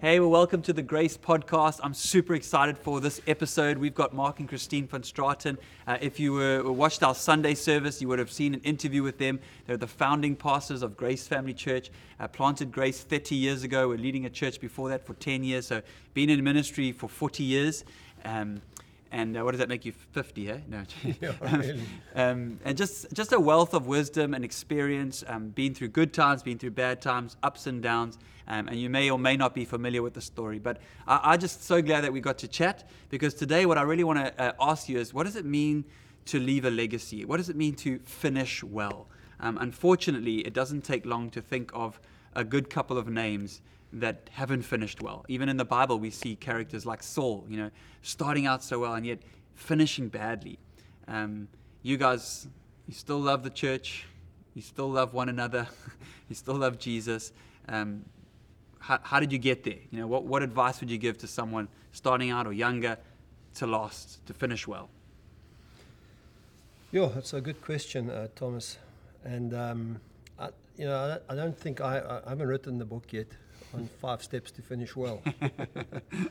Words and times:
Hey, 0.00 0.20
well, 0.20 0.30
welcome 0.30 0.62
to 0.62 0.72
the 0.72 0.80
Grace 0.80 1.16
Podcast. 1.16 1.80
I'm 1.82 1.92
super 1.92 2.34
excited 2.34 2.78
for 2.78 3.00
this 3.00 3.20
episode. 3.26 3.78
We've 3.78 3.94
got 3.94 4.14
Mark 4.14 4.38
and 4.38 4.48
Christine 4.48 4.86
van 4.86 5.02
Straaten. 5.02 5.58
Uh, 5.86 5.98
if 6.00 6.20
you 6.20 6.32
were, 6.32 6.72
watched 6.72 7.02
our 7.02 7.16
Sunday 7.16 7.54
service, 7.54 8.00
you 8.00 8.06
would 8.06 8.20
have 8.20 8.30
seen 8.30 8.54
an 8.54 8.60
interview 8.60 9.02
with 9.02 9.18
them. 9.18 9.40
They're 9.66 9.76
the 9.76 9.88
founding 9.88 10.36
pastors 10.36 10.82
of 10.82 10.96
Grace 10.96 11.26
Family 11.26 11.52
Church. 11.52 11.90
Uh, 12.20 12.28
planted 12.28 12.70
Grace 12.70 13.02
30 13.02 13.34
years 13.34 13.64
ago. 13.64 13.88
We're 13.88 13.98
leading 13.98 14.24
a 14.24 14.30
church 14.30 14.60
before 14.60 14.88
that 14.90 15.04
for 15.04 15.14
10 15.14 15.42
years. 15.42 15.66
So, 15.66 15.82
been 16.14 16.30
in 16.30 16.44
ministry 16.44 16.92
for 16.92 17.08
40 17.08 17.42
years. 17.42 17.84
Um, 18.24 18.62
and 19.10 19.36
uh, 19.36 19.42
what 19.42 19.52
does 19.52 19.58
that 19.58 19.68
make 19.68 19.84
you 19.84 19.92
50 19.92 20.50
eh? 20.50 20.58
No 20.68 20.82
Yeah, 21.20 21.32
um, 21.42 21.60
really. 21.60 21.80
um, 22.14 22.60
and 22.64 22.76
just 22.76 23.12
just 23.12 23.32
a 23.32 23.40
wealth 23.40 23.74
of 23.74 23.86
wisdom 23.86 24.34
and 24.34 24.44
experience 24.44 25.24
um, 25.26 25.48
been 25.48 25.74
through 25.74 25.88
good 25.88 26.12
times 26.12 26.42
been 26.42 26.58
through 26.58 26.72
bad 26.72 27.00
times 27.00 27.36
ups 27.42 27.66
and 27.66 27.82
downs 27.82 28.18
um, 28.46 28.68
and 28.68 28.78
you 28.78 28.88
may 28.90 29.10
or 29.10 29.18
may 29.18 29.36
not 29.36 29.54
be 29.54 29.64
familiar 29.64 30.02
with 30.02 30.14
the 30.14 30.20
story. 30.20 30.58
But 30.58 30.78
I, 31.06 31.20
i'm 31.32 31.40
just 31.40 31.64
so 31.64 31.80
glad 31.82 32.02
that 32.02 32.12
we 32.12 32.20
got 32.20 32.38
to 32.38 32.48
chat 32.48 32.88
because 33.08 33.34
today 33.34 33.66
what 33.66 33.78
i 33.78 33.82
really 33.82 34.04
want 34.04 34.18
to 34.18 34.42
uh, 34.42 34.52
ask 34.60 34.88
you 34.88 34.98
is 34.98 35.14
what 35.14 35.24
does 35.24 35.36
it 35.36 35.44
mean 35.44 35.84
to 36.26 36.38
leave 36.38 36.66
a 36.66 36.70
legacy? 36.70 37.24
What 37.24 37.38
does 37.38 37.48
it 37.48 37.56
mean 37.56 37.74
to 37.76 37.98
finish 38.00 38.62
well? 38.62 39.06
Um, 39.40 39.56
unfortunately 39.58 40.38
it 40.40 40.52
doesn't 40.52 40.82
take 40.84 41.06
long 41.06 41.30
to 41.30 41.40
think 41.40 41.70
of 41.72 41.98
a 42.34 42.44
good 42.44 42.68
couple 42.68 42.98
of 42.98 43.08
names 43.08 43.62
that 43.92 44.28
haven't 44.32 44.62
finished 44.62 45.00
well. 45.02 45.24
Even 45.28 45.48
in 45.48 45.56
the 45.56 45.64
Bible, 45.64 45.98
we 45.98 46.10
see 46.10 46.36
characters 46.36 46.84
like 46.84 47.02
Saul, 47.02 47.44
you 47.48 47.56
know, 47.56 47.70
starting 48.02 48.46
out 48.46 48.62
so 48.62 48.80
well 48.80 48.94
and 48.94 49.06
yet 49.06 49.18
finishing 49.54 50.08
badly. 50.08 50.58
Um, 51.06 51.48
you 51.82 51.96
guys, 51.96 52.46
you 52.86 52.94
still 52.94 53.18
love 53.18 53.42
the 53.42 53.50
church, 53.50 54.04
you 54.54 54.62
still 54.62 54.90
love 54.90 55.14
one 55.14 55.28
another, 55.28 55.66
you 56.28 56.34
still 56.34 56.54
love 56.56 56.78
Jesus. 56.78 57.32
Um, 57.68 58.04
how, 58.78 58.98
how 59.02 59.20
did 59.20 59.32
you 59.32 59.38
get 59.38 59.64
there? 59.64 59.78
You 59.90 60.00
know, 60.00 60.06
what, 60.06 60.24
what 60.24 60.42
advice 60.42 60.80
would 60.80 60.90
you 60.90 60.98
give 60.98 61.18
to 61.18 61.26
someone 61.26 61.68
starting 61.92 62.30
out 62.30 62.46
or 62.46 62.52
younger 62.52 62.98
to 63.54 63.66
last, 63.66 64.24
to 64.26 64.34
finish 64.34 64.66
well? 64.68 64.88
Yeah, 66.90 67.06
that's 67.14 67.32
a 67.34 67.40
good 67.40 67.60
question, 67.62 68.08
uh, 68.10 68.28
Thomas. 68.34 68.78
And 69.24 69.52
um, 69.52 70.00
I, 70.38 70.48
you 70.76 70.86
know, 70.86 70.96
I, 70.98 71.08
don't- 71.08 71.22
I 71.28 71.34
don't 71.34 71.58
think 71.58 71.80
I 71.80 72.20
I 72.24 72.28
haven't 72.30 72.46
written 72.46 72.78
the 72.78 72.84
book 72.84 73.12
yet 73.12 73.26
on 73.74 73.88
five 74.00 74.22
steps 74.22 74.50
to 74.52 74.62
finish 74.62 74.96
well. 74.96 75.22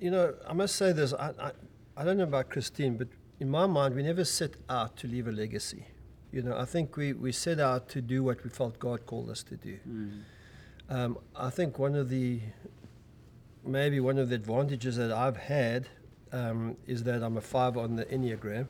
you 0.00 0.10
know, 0.10 0.34
I 0.46 0.52
must 0.52 0.76
say 0.76 0.92
this. 0.92 1.12
I, 1.12 1.32
I, 1.40 1.50
I 1.96 2.04
don't 2.04 2.16
know 2.16 2.24
about 2.24 2.50
Christine, 2.50 2.96
but 2.96 3.08
in 3.40 3.50
my 3.50 3.66
mind, 3.66 3.94
we 3.94 4.02
never 4.02 4.24
set 4.24 4.52
out 4.68 4.96
to 4.98 5.08
leave 5.08 5.28
a 5.28 5.32
legacy. 5.32 5.86
You 6.32 6.42
know, 6.42 6.58
I 6.58 6.64
think 6.64 6.96
we, 6.96 7.12
we 7.12 7.32
set 7.32 7.60
out 7.60 7.88
to 7.90 8.00
do 8.00 8.22
what 8.22 8.42
we 8.42 8.50
felt 8.50 8.78
God 8.78 9.06
called 9.06 9.30
us 9.30 9.42
to 9.44 9.56
do. 9.56 9.78
Um, 10.90 11.18
I 11.36 11.50
think 11.50 11.78
one 11.78 11.94
of 11.94 12.08
the 12.08 12.40
maybe 13.66 14.00
one 14.00 14.18
of 14.18 14.28
the 14.28 14.34
advantages 14.34 14.96
that 14.96 15.10
I've 15.10 15.36
had 15.36 15.88
um, 16.32 16.76
is 16.86 17.04
that 17.04 17.22
I'm 17.22 17.36
a 17.36 17.40
five 17.40 17.76
on 17.76 17.96
the 17.96 18.04
Enneagram, 18.06 18.68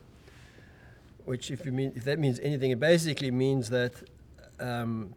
which 1.25 1.51
if 1.51 1.65
you 1.65 1.73
mean 1.73 1.93
if 1.97 2.05
that 2.05 2.19
means 2.19 2.39
anything, 2.41 2.71
it 2.71 2.79
basically 2.79 3.31
means 3.31 3.71
that 3.71 3.95
um, 4.61 5.15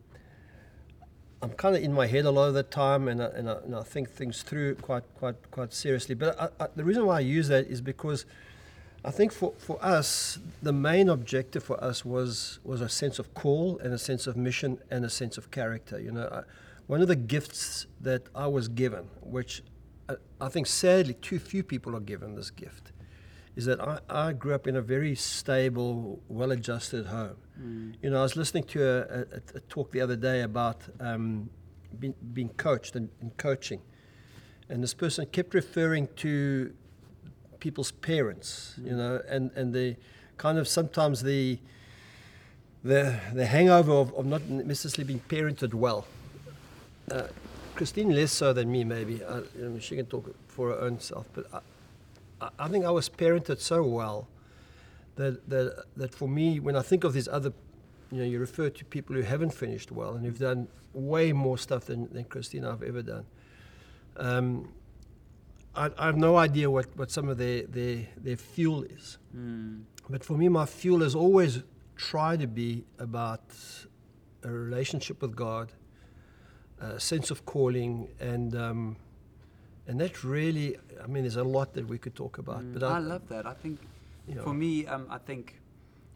I'm 1.42 1.52
kind 1.52 1.76
of 1.76 1.84
in 1.84 1.94
my 1.94 2.08
head 2.08 2.26
a 2.26 2.32
lot 2.32 2.48
of 2.48 2.56
the 2.56 2.64
time, 2.64 3.08
and 3.08 3.22
I, 3.22 3.28
and, 3.28 3.50
I, 3.50 3.54
and 3.58 3.76
I 3.76 3.84
think 3.84 4.10
things 4.10 4.42
through 4.42 4.76
quite 4.76 5.04
quite 5.16 5.36
quite 5.52 5.72
seriously. 5.74 6.16
But 6.16 6.40
I, 6.40 6.50
I, 6.64 6.68
the 6.76 6.84
reason 6.84 7.06
why 7.06 7.18
I 7.18 7.20
use 7.20 7.48
that 7.50 7.68
is 7.68 7.80
because 7.80 8.26
I 9.06 9.12
think 9.12 9.32
for, 9.32 9.54
for 9.58 9.78
us, 9.84 10.40
the 10.64 10.74
main 10.74 11.10
objective 11.10 11.64
for 11.64 11.82
us 11.84 12.04
was 12.04 12.60
was 12.64 12.82
a 12.82 12.90
sense 12.90 13.20
of 13.20 13.34
call 13.36 13.78
and 13.80 13.94
a 13.94 13.98
sense 14.00 14.26
of 14.26 14.36
mission 14.36 14.80
and 14.90 15.06
a 15.06 15.10
sense 15.10 15.38
of 15.38 15.52
character. 15.52 16.00
You 16.00 16.12
know, 16.12 16.44
one 16.88 17.02
of 17.02 17.08
the 17.08 17.16
gifts 17.16 17.86
that 18.02 18.24
I 18.34 18.48
was 18.48 18.68
given, 18.68 19.08
which 19.22 19.62
I, 20.10 20.16
I 20.42 20.50
think 20.50 20.66
sadly 20.66 21.14
too 21.16 21.38
few 21.38 21.62
people 21.62 21.96
are 21.96 22.02
given 22.02 22.36
this 22.36 22.50
gift, 22.50 22.92
is 23.58 23.66
that 23.66 23.82
I, 23.82 24.00
I 24.08 24.34
grew 24.34 24.54
up 24.54 24.68
in 24.68 24.76
a 24.76 24.82
very 24.82 25.16
stable, 25.16 26.22
well-adjusted 26.30 27.08
home. 27.08 27.36
You 28.04 28.10
know, 28.12 28.20
I 28.20 28.22
was 28.22 28.36
listening 28.36 28.66
to 28.66 28.84
a, 28.84 29.00
a, 29.22 29.58
a 29.58 29.60
talk 29.62 29.92
the 29.92 30.00
other 30.00 30.16
day 30.16 30.44
about 30.44 30.78
um, 31.00 31.50
being, 32.00 32.14
being 32.34 32.50
coached 32.50 32.96
and, 32.96 33.10
and 33.20 33.36
coaching, 33.38 33.82
and 34.70 34.84
this 34.84 34.94
person 34.94 35.26
kept 35.26 35.56
referring 35.56 36.08
to 36.18 36.72
people's 37.60 37.92
parents, 37.92 38.76
you 38.78 38.96
know, 38.96 39.22
and, 39.28 39.50
and 39.56 39.74
the 39.74 39.96
kind 40.38 40.60
of 40.60 40.68
sometimes 40.68 41.24
the 41.24 41.58
the 42.84 43.20
the 43.34 43.48
hangover 43.48 43.92
of, 43.92 44.14
of 44.14 44.26
not 44.28 44.48
necessarily 44.48 45.04
being 45.04 45.24
parented 45.28 45.74
well. 45.74 46.06
Uh, 47.12 47.24
Christine 47.74 48.14
less 48.14 48.32
so 48.32 48.54
than 48.54 48.72
me, 48.72 48.84
maybe. 48.84 49.24
Uh, 49.24 49.42
you 49.58 49.70
know, 49.70 49.80
she 49.80 49.96
can 49.96 50.06
talk 50.06 50.36
for 50.48 50.70
her 50.70 50.80
own 50.80 51.00
self, 51.00 51.26
but 51.34 51.46
I, 51.52 51.60
I- 52.42 52.50
I 52.60 52.68
think 52.68 52.86
I 52.86 52.92
was 52.92 53.10
parented 53.10 53.60
so 53.60 53.84
well 53.84 54.28
that, 55.16 55.50
that 55.50 55.86
that 55.96 56.14
for 56.14 56.28
me, 56.28 56.60
when 56.60 56.76
I 56.76 56.82
think 56.82 57.04
of 57.04 57.14
these 57.14 57.28
other, 57.28 57.52
you 58.12 58.20
know, 58.20 58.24
you 58.26 58.40
refer 58.40 58.70
to 58.70 58.86
people 58.86 59.16
who 59.16 59.22
haven't 59.24 59.54
finished 59.54 59.92
well 59.92 60.14
and 60.16 60.26
who've 60.26 60.38
done 60.40 60.68
way 60.94 61.34
more 61.34 61.58
stuff 61.58 61.86
than, 61.86 62.08
than 62.14 62.24
Christine 62.26 62.66
I've 62.66 62.84
ever 62.84 63.02
done. 63.02 63.26
Um, 64.18 64.70
I, 65.76 65.92
I 65.98 66.06
have 66.08 66.18
no 66.18 66.38
idea 66.38 66.70
what, 66.72 66.96
what 66.98 67.12
some 67.12 67.30
of 67.30 67.38
their, 67.38 67.64
their, 67.64 68.08
their 68.18 68.38
fuel 68.38 68.84
is. 68.84 69.18
But 70.10 70.24
for 70.24 70.38
me, 70.38 70.50
my 70.50 70.66
fuel 70.66 71.02
has 71.02 71.14
always 71.16 71.62
tried 71.96 72.40
to 72.40 72.48
be 72.48 72.84
about 72.98 73.42
a 74.44 74.50
relationship 74.50 75.22
with 75.22 75.36
God, 75.36 75.72
a 76.80 77.00
sense 77.00 77.30
of 77.32 77.46
calling, 77.46 78.08
and 78.20 78.56
um, 78.56 78.96
and 79.88 80.00
that 80.02 80.24
really, 80.24 80.78
I 81.04 81.08
mean, 81.08 81.24
there's 81.24 81.38
a 81.38 81.44
lot 81.44 81.74
that 81.74 81.88
we 81.88 81.98
could 81.98 82.16
talk 82.16 82.38
about. 82.38 82.64
But 82.74 82.82
Mm, 82.82 82.92
I 82.92 83.00
love 83.00 83.28
that. 83.30 83.46
I 83.46 83.54
think 83.54 83.80
you 84.28 84.36
know. 84.36 84.44
for 84.44 84.54
me, 84.54 84.86
um, 84.88 85.08
I 85.10 85.18
think 85.18 85.60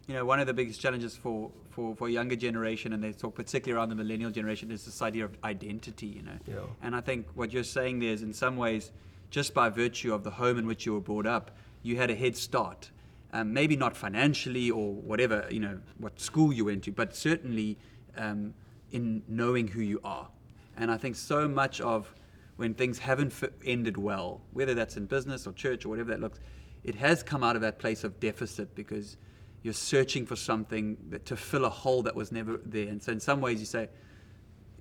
you 0.08 0.14
know 0.14 0.24
one 0.24 0.40
of 0.40 0.46
the 0.46 0.54
biggest 0.54 0.80
challenges 0.80 1.16
for 1.16 1.50
for 1.70 1.94
for 1.96 2.08
younger 2.08 2.36
generation, 2.36 2.92
and 2.92 3.02
they 3.02 3.12
talk 3.12 3.34
particularly 3.34 3.78
around 3.78 3.88
the 3.88 3.94
millennial 3.94 4.30
generation, 4.30 4.70
is 4.70 4.84
this 4.84 5.00
idea 5.02 5.24
of 5.24 5.36
identity. 5.44 6.06
You 6.06 6.22
know, 6.22 6.38
Yeah. 6.46 6.54
and 6.82 6.94
I 6.94 7.00
think 7.00 7.26
what 7.34 7.52
you're 7.52 7.64
saying 7.64 8.00
there 8.00 8.12
is, 8.12 8.22
in 8.22 8.32
some 8.34 8.56
ways, 8.56 8.92
just 9.30 9.54
by 9.54 9.68
virtue 9.70 10.12
of 10.14 10.22
the 10.24 10.32
home 10.32 10.58
in 10.58 10.66
which 10.66 10.84
you 10.86 10.92
were 10.94 11.00
brought 11.00 11.26
up, 11.26 11.50
you 11.82 11.96
had 11.96 12.10
a 12.10 12.14
head 12.14 12.36
start. 12.36 12.90
Um, 13.34 13.54
maybe 13.54 13.76
not 13.76 13.96
financially 13.96 14.70
or 14.70 14.92
whatever 14.92 15.46
you 15.50 15.58
know 15.60 15.78
what 15.96 16.20
school 16.20 16.52
you 16.52 16.66
went 16.66 16.84
to, 16.84 16.92
but 16.92 17.16
certainly 17.16 17.78
um, 18.18 18.52
in 18.90 19.22
knowing 19.26 19.68
who 19.68 19.80
you 19.80 20.00
are. 20.04 20.28
And 20.76 20.90
I 20.90 20.98
think 20.98 21.16
so 21.16 21.48
much 21.48 21.80
of 21.80 22.14
when 22.56 22.74
things 22.74 22.98
haven't 22.98 23.34
ended 23.64 23.96
well, 23.96 24.40
whether 24.52 24.74
that's 24.74 24.96
in 24.96 25.06
business 25.06 25.46
or 25.46 25.52
church 25.52 25.84
or 25.84 25.88
whatever 25.88 26.10
that 26.10 26.20
looks, 26.20 26.38
it 26.84 26.94
has 26.96 27.22
come 27.22 27.42
out 27.42 27.56
of 27.56 27.62
that 27.62 27.78
place 27.78 28.04
of 28.04 28.18
deficit 28.20 28.74
because 28.74 29.16
you're 29.62 29.72
searching 29.72 30.26
for 30.26 30.36
something 30.36 30.96
that, 31.10 31.24
to 31.26 31.36
fill 31.36 31.64
a 31.64 31.70
hole 31.70 32.02
that 32.02 32.14
was 32.14 32.32
never 32.32 32.60
there. 32.64 32.88
And 32.88 33.02
so, 33.02 33.12
in 33.12 33.20
some 33.20 33.40
ways, 33.40 33.60
you 33.60 33.66
say 33.66 33.88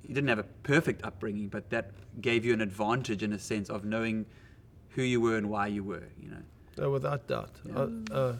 you 0.03 0.15
didn't 0.15 0.29
have 0.29 0.39
a 0.39 0.43
perfect 0.63 1.03
upbringing, 1.03 1.47
but 1.47 1.69
that 1.69 1.91
gave 2.19 2.43
you 2.43 2.53
an 2.53 2.61
advantage 2.61 3.23
in 3.23 3.33
a 3.33 3.39
sense 3.39 3.69
of 3.69 3.85
knowing 3.85 4.25
who 4.89 5.03
you 5.03 5.21
were 5.21 5.37
and 5.37 5.49
why 5.49 5.67
you 5.67 5.83
were. 5.83 6.03
You 6.19 6.31
know. 6.31 6.83
Uh, 6.83 6.89
without 6.89 7.27
doubt. 7.27 7.51
I, 7.75 8.13
uh, 8.13 8.35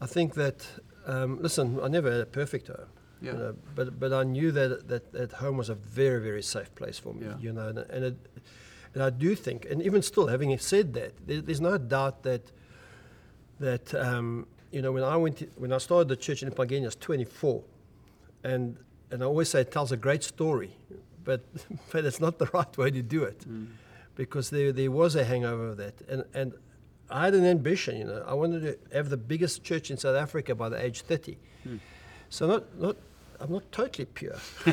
I 0.00 0.06
think 0.06 0.34
that, 0.34 0.66
um, 1.06 1.40
listen, 1.40 1.78
I 1.82 1.88
never 1.88 2.10
had 2.10 2.20
a 2.20 2.26
perfect 2.26 2.68
home. 2.68 2.86
Yeah. 3.24 3.32
You 3.32 3.38
know, 3.38 3.48
uh, 3.48 3.52
but, 3.74 3.98
but 3.98 4.12
I 4.12 4.22
knew 4.22 4.52
that, 4.52 4.88
that, 4.88 5.12
that 5.12 5.32
home 5.32 5.56
was 5.56 5.68
a 5.68 5.74
very, 5.74 6.20
very 6.20 6.42
safe 6.42 6.74
place 6.74 6.98
for 6.98 7.14
me. 7.14 7.26
Yeah. 7.26 7.36
You 7.38 7.52
know, 7.52 7.68
and, 7.68 7.78
and, 7.78 8.04
it, 8.04 8.16
and 8.94 9.02
I 9.02 9.10
do 9.10 9.34
think, 9.34 9.66
and 9.70 9.82
even 9.82 10.02
still, 10.02 10.26
having 10.26 10.56
said 10.58 10.94
that, 10.94 11.12
there, 11.26 11.40
there's 11.40 11.60
no 11.60 11.78
doubt 11.78 12.22
that, 12.24 12.52
that 13.60 13.94
um, 13.94 14.46
you 14.70 14.82
know, 14.82 14.92
when 14.92 15.04
I, 15.04 15.16
went 15.16 15.38
to, 15.38 15.46
when 15.56 15.72
I 15.72 15.78
started 15.78 16.08
the 16.08 16.16
church 16.16 16.42
in 16.42 16.50
Mpangeni, 16.50 16.82
I 16.82 16.86
was 16.86 16.96
24. 16.96 17.62
And, 18.42 18.76
and 19.10 19.22
I 19.22 19.26
always 19.26 19.48
say 19.48 19.60
it 19.60 19.72
tells 19.72 19.92
a 19.92 19.96
great 19.96 20.22
story, 20.22 20.76
but, 21.22 21.44
but 21.92 22.04
it's 22.04 22.20
not 22.20 22.38
the 22.38 22.46
right 22.52 22.76
way 22.76 22.90
to 22.90 23.02
do 23.02 23.24
it 23.24 23.42
hmm. 23.44 23.66
because 24.16 24.50
there, 24.50 24.72
there 24.72 24.90
was 24.90 25.16
a 25.16 25.24
hangover 25.24 25.68
of 25.68 25.76
that. 25.78 25.94
And, 26.08 26.24
and 26.34 26.52
I 27.10 27.26
had 27.26 27.34
an 27.34 27.44
ambition, 27.44 27.96
you 27.96 28.04
know. 28.04 28.24
I 28.26 28.34
wanted 28.34 28.62
to 28.62 28.96
have 28.96 29.10
the 29.10 29.16
biggest 29.16 29.62
church 29.62 29.90
in 29.90 29.96
South 29.96 30.16
Africa 30.16 30.54
by 30.54 30.68
the 30.68 30.84
age 30.84 31.02
30. 31.02 31.38
Hmm. 31.62 31.76
So 32.28 32.46
not, 32.46 32.80
not, 32.80 32.96
I'm 33.44 33.52
not 33.52 33.70
totally 33.72 34.06
pure. 34.06 34.36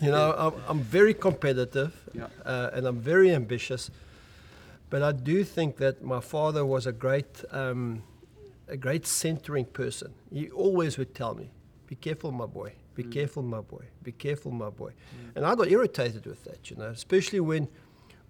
you 0.00 0.10
know, 0.10 0.34
I'm, 0.36 0.52
I'm 0.68 0.80
very 0.80 1.14
competitive 1.14 1.92
Yeah. 2.12 2.26
uh, 2.44 2.70
and 2.74 2.86
I'm 2.86 3.00
very 3.00 3.34
ambitious. 3.34 3.90
But 4.90 5.02
I 5.02 5.12
do 5.12 5.42
think 5.44 5.76
that 5.78 6.02
my 6.02 6.20
father 6.20 6.66
was 6.66 6.86
a 6.86 6.92
great, 6.92 7.44
um, 7.50 8.02
a 8.68 8.76
great 8.76 9.06
centering 9.06 9.64
person. 9.64 10.12
He 10.32 10.50
always 10.50 10.98
would 10.98 11.14
tell 11.14 11.34
me, 11.34 11.50
"Be 11.86 11.94
careful, 11.94 12.30
my 12.32 12.46
boy. 12.46 12.72
Be 12.94 13.04
careful, 13.04 13.42
my 13.42 13.60
boy. 13.60 13.84
Be 14.02 14.12
careful, 14.12 14.50
my 14.52 14.68
boy." 14.70 14.92
And 15.34 15.46
I 15.46 15.54
got 15.54 15.70
irritated 15.70 16.26
with 16.26 16.42
that, 16.44 16.70
you 16.70 16.76
know, 16.76 16.88
especially 16.90 17.40
when, 17.40 17.68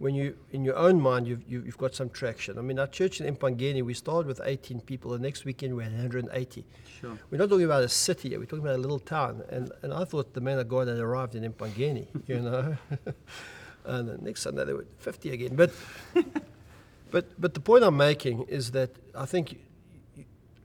when 0.01 0.15
you, 0.15 0.35
in 0.53 0.65
your 0.65 0.77
own 0.77 0.99
mind, 0.99 1.29
you've, 1.29 1.43
you've 1.47 1.67
you've 1.67 1.77
got 1.77 1.95
some 1.95 2.09
traction. 2.09 2.59
I 2.59 2.63
mean, 2.63 2.79
our 2.79 2.87
church 2.87 3.21
in 3.21 3.37
Mpangeni, 3.37 3.83
we 3.83 3.93
started 3.93 4.27
with 4.27 4.41
18 4.43 4.81
people. 4.81 5.11
The 5.11 5.19
next 5.19 5.45
weekend, 5.45 5.77
we 5.77 5.85
had 5.85 5.93
180. 5.93 6.65
Sure. 7.01 7.19
We're 7.31 7.37
not 7.37 7.51
talking 7.51 7.67
about 7.67 7.83
a 7.83 7.89
city, 7.89 8.35
we're 8.39 8.47
talking 8.47 8.65
about 8.65 8.77
a 8.77 8.79
little 8.79 8.99
town. 8.99 9.43
And, 9.51 9.71
and 9.83 9.93
I 9.93 10.05
thought 10.05 10.33
the 10.33 10.41
man 10.41 10.59
of 10.59 10.69
God 10.69 10.89
had 10.89 10.97
arrived 10.97 11.35
in 11.35 11.53
Mpangeni, 11.53 12.07
you 12.27 12.41
know. 12.41 12.79
and 13.85 14.09
the 14.09 14.17
next 14.17 14.41
Sunday, 14.41 14.65
there 14.65 14.75
were 14.75 14.87
50 15.01 15.33
again. 15.33 15.55
But, 15.55 15.71
but, 17.11 17.39
but 17.39 17.53
the 17.53 17.61
point 17.61 17.85
I'm 17.85 17.99
making 17.99 18.45
is 18.45 18.71
that 18.71 18.97
I 19.15 19.27
think, 19.27 19.61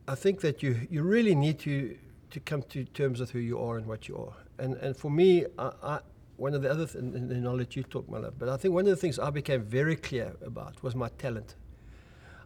I 0.07 0.15
think 0.15 0.39
that 0.41 0.63
you, 0.63 0.79
you 0.89 1.03
really 1.03 1.35
need 1.35 1.59
to, 1.59 1.97
to 2.31 2.39
come 2.39 2.63
to 2.69 2.85
terms 2.85 3.19
with 3.19 3.31
who 3.31 3.39
you 3.39 3.59
are 3.59 3.75
and 3.75 3.85
what 3.85 4.07
you 4.07 4.15
are. 4.15 4.63
And, 4.63 4.75
and 4.75 4.95
for 4.95 5.11
me, 5.11 5.45
I, 5.59 5.71
I, 5.83 5.99
one 6.37 6.53
of 6.53 6.61
the 6.61 6.69
other, 6.69 6.85
th- 6.85 6.95
and 6.95 7.29
then 7.29 7.47
I'll 7.47 7.55
let 7.55 7.75
you 7.75 7.83
talk, 7.83 8.09
my 8.09 8.17
love, 8.17 8.33
but 8.37 8.49
I 8.49 8.57
think 8.57 8.73
one 8.73 8.85
of 8.85 8.89
the 8.89 8.95
things 8.95 9.19
I 9.19 9.29
became 9.29 9.63
very 9.63 9.95
clear 9.95 10.35
about 10.45 10.81
was 10.83 10.95
my 10.95 11.09
talent. 11.17 11.55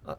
I, 0.08 0.16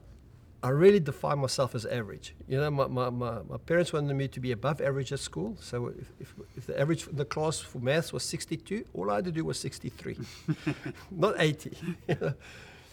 I 0.62 0.68
really 0.70 1.00
define 1.00 1.38
myself 1.38 1.74
as 1.74 1.86
average. 1.86 2.34
You 2.48 2.60
know, 2.60 2.70
my, 2.70 2.86
my, 2.86 3.10
my, 3.10 3.42
my 3.48 3.56
parents 3.58 3.92
wanted 3.92 4.14
me 4.14 4.28
to 4.28 4.40
be 4.40 4.52
above 4.52 4.80
average 4.80 5.12
at 5.12 5.20
school. 5.20 5.56
So 5.60 5.88
if, 5.88 6.12
if, 6.20 6.34
if 6.56 6.66
the 6.66 6.80
average 6.80 7.06
in 7.06 7.16
the 7.16 7.24
class 7.24 7.60
for 7.60 7.78
maths 7.78 8.12
was 8.12 8.24
62, 8.24 8.84
all 8.92 9.10
I 9.10 9.16
had 9.16 9.24
to 9.26 9.32
do 9.32 9.44
was 9.44 9.58
63, 9.60 10.18
not 11.10 11.36
80. 11.38 11.76
you 12.08 12.16
know. 12.20 12.34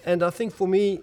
And 0.05 0.23
I 0.23 0.29
think 0.29 0.53
for 0.53 0.67
me, 0.67 1.01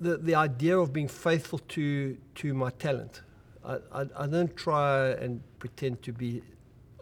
the, 0.00 0.16
the 0.18 0.34
idea 0.34 0.78
of 0.78 0.92
being 0.92 1.08
faithful 1.08 1.58
to, 1.58 2.16
to 2.36 2.54
my 2.54 2.70
talent, 2.70 3.22
I, 3.64 3.78
I, 3.92 4.06
I 4.16 4.26
don't 4.26 4.54
try 4.56 5.08
and 5.10 5.42
pretend 5.58 6.02
to 6.02 6.12
be, 6.12 6.42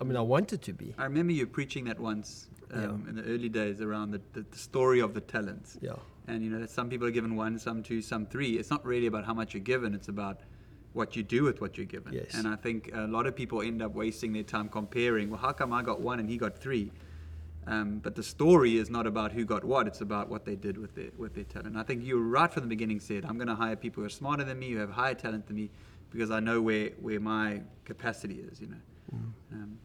I 0.01 0.05
mean, 0.05 0.17
I 0.17 0.21
wanted 0.21 0.63
to 0.63 0.73
be. 0.73 0.95
I 0.99 1.05
remember 1.05 1.33
you 1.33 1.47
preaching 1.47 1.85
that 1.85 1.99
once 1.99 2.49
um, 2.73 2.81
Yeah. 3.05 3.11
in 3.11 3.17
the 3.17 3.23
early 3.25 3.49
days 3.49 3.81
around 3.81 4.11
the, 4.11 4.21
the, 4.35 4.45
the 4.51 4.59
story 4.59 5.01
of 5.01 5.15
the 5.15 5.21
talents. 5.21 5.79
Yeah. 5.81 5.93
And 6.29 6.43
you 6.43 6.51
know 6.51 6.59
that 6.59 6.71
some 6.71 6.89
people 6.91 7.07
are 7.07 7.13
given 7.13 7.37
one, 7.37 7.59
some 7.59 7.83
two, 7.83 8.03
some 8.03 8.27
three. 8.27 8.59
It's 8.59 8.71
not 8.71 8.85
really 8.85 9.07
about 9.07 9.25
how 9.25 9.33
much 9.35 9.55
you're 9.55 9.63
given; 9.63 9.95
it's 9.95 10.09
about 10.09 10.41
what 10.93 11.15
you 11.15 11.23
do 11.23 11.45
with 11.45 11.61
what 11.61 11.77
you're 11.77 11.87
given. 11.87 12.13
Yes. 12.13 12.35
And 12.35 12.49
I 12.49 12.57
think 12.57 12.91
a 12.93 13.07
lot 13.07 13.27
of 13.27 13.37
people 13.37 13.63
end 13.63 13.81
up 13.81 13.95
wasting 13.95 14.33
their 14.33 14.43
time 14.43 14.69
comparing. 14.69 15.31
Well, 15.31 15.39
how 15.39 15.53
come 15.53 15.73
I 15.73 15.83
got 15.83 16.01
one 16.01 16.19
and 16.19 16.29
he 16.29 16.37
got 16.37 16.59
three? 16.59 16.91
Um, 17.69 17.99
but 17.99 18.15
the 18.17 18.23
story 18.25 18.77
is 18.77 18.91
not 18.91 19.07
about 19.07 19.31
who 19.33 19.45
got 19.45 19.65
what; 19.65 19.87
it's 19.87 20.01
about 20.01 20.29
what 20.29 20.45
they 20.45 20.57
did 20.57 20.77
with 20.77 20.95
their 20.97 21.11
with 21.17 21.35
their 21.35 21.45
talent. 21.45 21.69
And 21.69 21.79
I 21.79 21.85
think 21.85 22.03
you 22.05 22.21
right 22.21 22.53
from 22.53 22.65
the 22.65 22.69
beginning 22.69 22.99
said, 23.01 23.25
"I'm 23.25 23.37
going 23.39 23.49
to 23.49 23.55
hire 23.55 23.77
people 23.77 24.03
who 24.03 24.07
are 24.07 24.11
smarter 24.11 24.43
than 24.45 24.59
me, 24.59 24.73
who 24.73 24.79
have 24.79 24.91
higher 24.91 25.15
talent 25.15 25.47
than 25.47 25.55
me, 25.57 25.71
because 26.11 26.33
I 26.33 26.41
know 26.41 26.61
where 26.61 26.91
where 27.01 27.21
my 27.21 27.63
capacity 27.85 28.41
is." 28.41 28.61
You 28.61 28.67
know. 28.69 28.77
Um, 29.13 29.79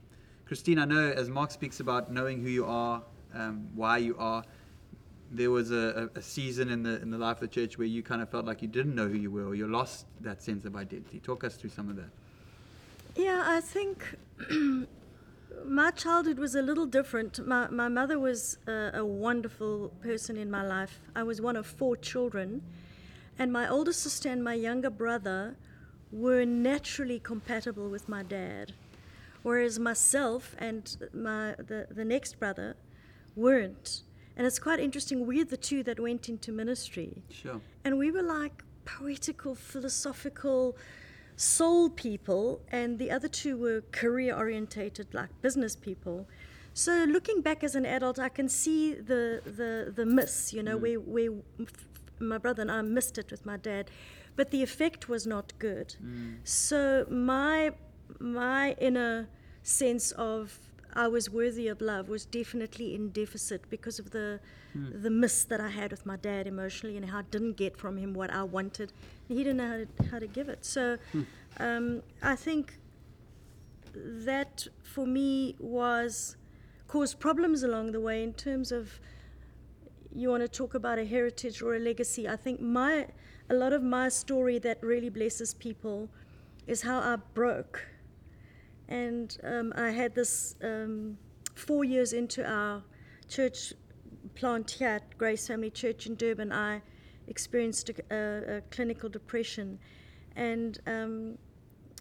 Christine, 0.45 0.79
I 0.79 0.85
know 0.85 1.11
as 1.11 1.29
Mark 1.29 1.51
speaks 1.51 1.79
about 1.79 2.11
knowing 2.11 2.41
who 2.41 2.49
you 2.49 2.65
are, 2.65 3.03
um, 3.33 3.69
why 3.75 3.97
you 3.97 4.15
are, 4.17 4.43
there 5.31 5.49
was 5.49 5.71
a, 5.71 6.09
a, 6.13 6.21
season 6.21 6.69
in 6.69 6.83
the 6.83 7.01
in 7.01 7.09
the 7.09 7.17
life 7.17 7.37
of 7.37 7.41
the 7.41 7.47
church 7.47 7.77
where 7.77 7.87
you 7.87 8.03
kind 8.03 8.21
of 8.21 8.29
felt 8.29 8.45
like 8.45 8.61
you 8.61 8.67
didn't 8.67 8.93
know 8.93 9.07
who 9.07 9.17
you 9.17 9.31
were, 9.31 9.45
or 9.45 9.55
you 9.55 9.65
lost 9.65 10.05
that 10.19 10.43
sense 10.43 10.65
of 10.65 10.75
identity. 10.75 11.19
Talk 11.19 11.45
us 11.45 11.55
through 11.55 11.69
some 11.69 11.89
of 11.89 11.95
that. 11.95 12.09
Yeah, 13.15 13.43
I 13.45 13.61
think 13.61 14.17
my 15.65 15.91
childhood 15.91 16.37
was 16.37 16.55
a 16.55 16.61
little 16.61 16.85
different. 16.85 17.45
My, 17.45 17.67
my 17.69 17.87
mother 17.87 18.19
was 18.19 18.57
a, 18.67 18.91
a 18.95 19.05
wonderful 19.05 19.89
person 20.01 20.37
in 20.37 20.51
my 20.51 20.65
life. 20.65 20.99
I 21.15 21.23
was 21.23 21.41
one 21.41 21.55
of 21.55 21.65
four 21.65 21.95
children, 21.95 22.61
and 23.39 23.51
my 23.51 23.69
older 23.69 23.93
sister 23.93 24.29
and 24.29 24.43
my 24.43 24.53
younger 24.53 24.89
brother 24.89 25.55
were 26.11 26.45
naturally 26.45 27.19
compatible 27.19 27.89
with 27.89 28.09
my 28.09 28.23
dad, 28.23 28.73
whereas 29.43 29.79
myself 29.79 30.55
and 30.57 30.97
my 31.13 31.55
the, 31.57 31.87
the 31.89 32.05
next 32.05 32.39
brother 32.39 32.75
weren't. 33.35 34.03
And 34.37 34.47
it's 34.47 34.59
quite 34.59 34.79
interesting. 34.79 35.27
We're 35.27 35.45
the 35.45 35.57
two 35.57 35.83
that 35.83 35.99
went 35.99 36.29
into 36.29 36.51
ministry. 36.51 37.23
Sure. 37.29 37.61
And 37.83 37.97
we 37.97 38.11
were 38.11 38.23
like 38.23 38.63
poetical, 38.85 39.55
philosophical 39.55 40.77
soul 41.35 41.89
people, 41.89 42.61
and 42.71 42.97
the 42.97 43.11
other 43.11 43.27
two 43.27 43.57
were 43.57 43.81
career 43.91 44.35
orientated, 44.35 45.13
like 45.13 45.29
business 45.41 45.75
people. 45.75 46.27
So 46.73 47.03
looking 47.03 47.41
back 47.41 47.63
as 47.63 47.75
an 47.75 47.85
adult, 47.85 48.19
I 48.19 48.29
can 48.29 48.47
see 48.47 48.93
the 48.93 49.41
the, 49.45 49.91
the 49.93 50.05
miss, 50.05 50.53
you 50.53 50.63
know, 50.63 50.77
mm. 50.77 50.81
where, 50.81 50.99
where 50.99 51.31
my 52.19 52.37
brother 52.37 52.61
and 52.61 52.71
I 52.71 52.81
missed 52.81 53.17
it 53.17 53.31
with 53.31 53.45
my 53.45 53.57
dad, 53.57 53.91
but 54.35 54.51
the 54.51 54.63
effect 54.63 55.09
was 55.09 55.27
not 55.27 55.53
good. 55.59 55.95
Mm. 56.03 56.37
So 56.43 57.05
my 57.09 57.73
my 58.19 58.73
inner 58.79 59.27
sense 59.63 60.11
of 60.11 60.59
I 60.93 61.07
was 61.07 61.29
worthy 61.29 61.67
of 61.67 61.79
love 61.79 62.09
was 62.09 62.25
definitely 62.25 62.93
in 62.93 63.09
deficit 63.09 63.69
because 63.69 63.99
of 63.99 64.11
the 64.11 64.39
the 64.73 65.09
miss 65.09 65.43
that 65.45 65.59
I 65.59 65.67
had 65.69 65.91
with 65.91 66.05
my 66.05 66.15
dad 66.15 66.47
emotionally 66.47 66.95
and 66.95 67.05
how 67.09 67.19
I 67.19 67.23
didn't 67.23 67.57
get 67.57 67.75
from 67.77 67.97
him 67.97 68.13
what 68.13 68.31
I 68.31 68.43
wanted. 68.43 68.93
He 69.27 69.35
didn't 69.35 69.57
know 69.57 69.67
how 69.67 69.77
to, 69.77 70.09
how 70.11 70.19
to 70.19 70.27
give 70.27 70.47
it. 70.47 70.63
So 70.63 70.97
um, 71.59 72.03
I 72.21 72.35
think 72.35 72.77
that 73.93 74.67
for 74.81 75.05
me 75.05 75.55
was 75.59 76.37
caused 76.87 77.19
problems 77.19 77.63
along 77.63 77.91
the 77.91 77.99
way 77.99 78.23
in 78.23 78.33
terms 78.33 78.71
of 78.71 78.99
you 80.13 80.29
want 80.29 80.41
to 80.43 80.47
talk 80.47 80.73
about 80.73 80.99
a 80.99 81.05
heritage 81.05 81.61
or 81.61 81.75
a 81.75 81.79
legacy. 81.79 82.27
I 82.27 82.35
think 82.35 82.61
my 82.61 83.07
a 83.49 83.53
lot 83.53 83.73
of 83.73 83.83
my 83.83 84.07
story 84.07 84.59
that 84.59 84.81
really 84.81 85.09
blesses 85.09 85.53
people 85.53 86.09
is 86.67 86.83
how 86.83 86.99
I 86.99 87.17
broke. 87.33 87.87
And 88.91 89.37
um, 89.45 89.71
I 89.77 89.91
had 89.91 90.13
this 90.13 90.55
um, 90.61 91.17
four 91.55 91.85
years 91.85 92.11
into 92.11 92.45
our 92.45 92.83
church 93.29 93.71
plant 94.35 94.69
here 94.69 94.89
at 94.89 95.17
Grace 95.17 95.47
Family 95.47 95.69
Church 95.69 96.07
in 96.07 96.15
Durban. 96.15 96.51
I 96.51 96.81
experienced 97.25 97.89
a, 97.89 97.93
a, 98.13 98.57
a 98.57 98.61
clinical 98.69 99.07
depression, 99.07 99.79
and 100.35 100.77
um, 100.85 101.37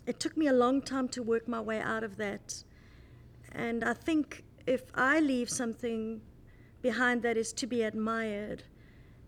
it 0.04 0.18
took 0.18 0.36
me 0.36 0.48
a 0.48 0.52
long 0.52 0.82
time 0.82 1.08
to 1.10 1.22
work 1.22 1.46
my 1.46 1.60
way 1.60 1.80
out 1.80 2.02
of 2.02 2.16
that. 2.16 2.64
And 3.52 3.84
I 3.84 3.94
think 3.94 4.42
if 4.66 4.82
I 4.92 5.20
leave 5.20 5.48
something 5.48 6.20
behind 6.82 7.22
that 7.22 7.36
is 7.36 7.52
to 7.52 7.68
be 7.68 7.82
admired, 7.84 8.64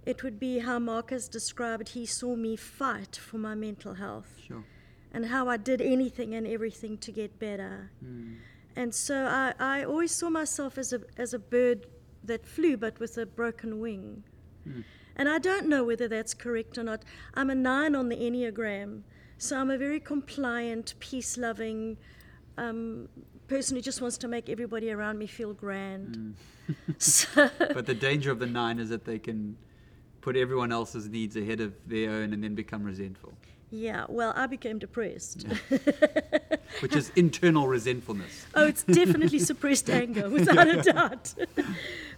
it 0.05 0.25
would 0.25 0.41
be 0.41 0.59
how 0.59 0.81
Marcus 0.81 1.29
described 1.29 1.91
he 1.91 2.07
saw 2.07 2.35
me 2.35 2.57
fight 2.57 3.15
for 3.15 3.39
my 3.39 3.55
mental 3.55 3.95
health 3.95 4.35
Sure. 4.45 4.65
And 5.13 5.27
how 5.27 5.49
I 5.49 5.57
did 5.57 5.81
anything 5.81 6.35
and 6.35 6.47
everything 6.47 6.99
to 6.99 7.13
get 7.13 7.39
better. 7.39 7.91
Hmm. 8.01 8.35
And 8.75 8.95
so 8.95 9.27
I, 9.27 9.53
I 9.61 9.85
always 9.85 10.13
saw 10.13 10.31
myself 10.31 10.79
as 10.79 10.93
a, 10.93 11.01
as 11.19 11.35
a 11.35 11.39
bird 11.39 11.87
that 12.25 12.47
flew 12.47 12.77
but 12.77 12.99
with 12.99 13.19
a 13.19 13.27
broken 13.27 13.81
wing. 13.81 14.25
Hmm. 14.65 14.81
And 15.17 15.29
I 15.29 15.39
don't 15.39 15.69
know 15.69 15.85
whether 15.85 16.09
that's 16.09 16.33
correct 16.33 16.79
or 16.79 16.83
not. 16.83 17.05
I'm 17.35 17.51
a 17.51 17.55
nine 17.55 17.95
on 17.95 18.09
the 18.09 18.17
Enneagram, 18.17 19.03
so 19.37 19.59
I'm 19.59 19.71
a 19.71 19.77
very 19.77 20.01
compliant, 20.01 20.95
peace 21.01 21.37
loving 21.37 21.99
um, 22.57 23.09
person 23.47 23.77
who 23.77 23.83
just 23.83 24.01
wants 24.01 24.17
to 24.19 24.29
make 24.29 24.49
everybody 24.49 24.91
around 24.91 25.19
me 25.19 25.27
feel 25.27 25.53
grand. 25.53 26.35
Hmm. 26.67 26.73
so, 26.99 27.51
But 27.59 27.87
the 27.87 27.95
danger 27.95 28.31
of 28.31 28.39
the 28.39 28.47
nine 28.47 28.79
is 28.79 28.89
that 28.89 29.05
they 29.05 29.19
can 29.19 29.57
put 30.23 30.37
everyone 30.37 30.73
else's 30.73 31.09
needs 31.09 31.37
ahead 31.37 31.61
of 31.61 31.75
their 31.87 32.11
own 32.11 32.33
and 32.33 32.43
then 32.43 32.55
become 32.55 32.85
resentful, 32.85 33.35
yeah, 33.73 34.05
well, 34.09 34.35
I 34.37 34.47
became 34.47 34.79
depressed. 34.79 35.47
which 36.81 36.95
is 36.95 37.11
internal 37.17 37.67
resentfulness. 37.67 38.47
Oh, 38.55 38.67
it's 38.67 38.85
definitely 38.85 39.39
suppressed 39.39 39.89
anger, 40.03 40.29
without 40.29 40.69
a 40.69 40.83
doubt. 40.93 41.35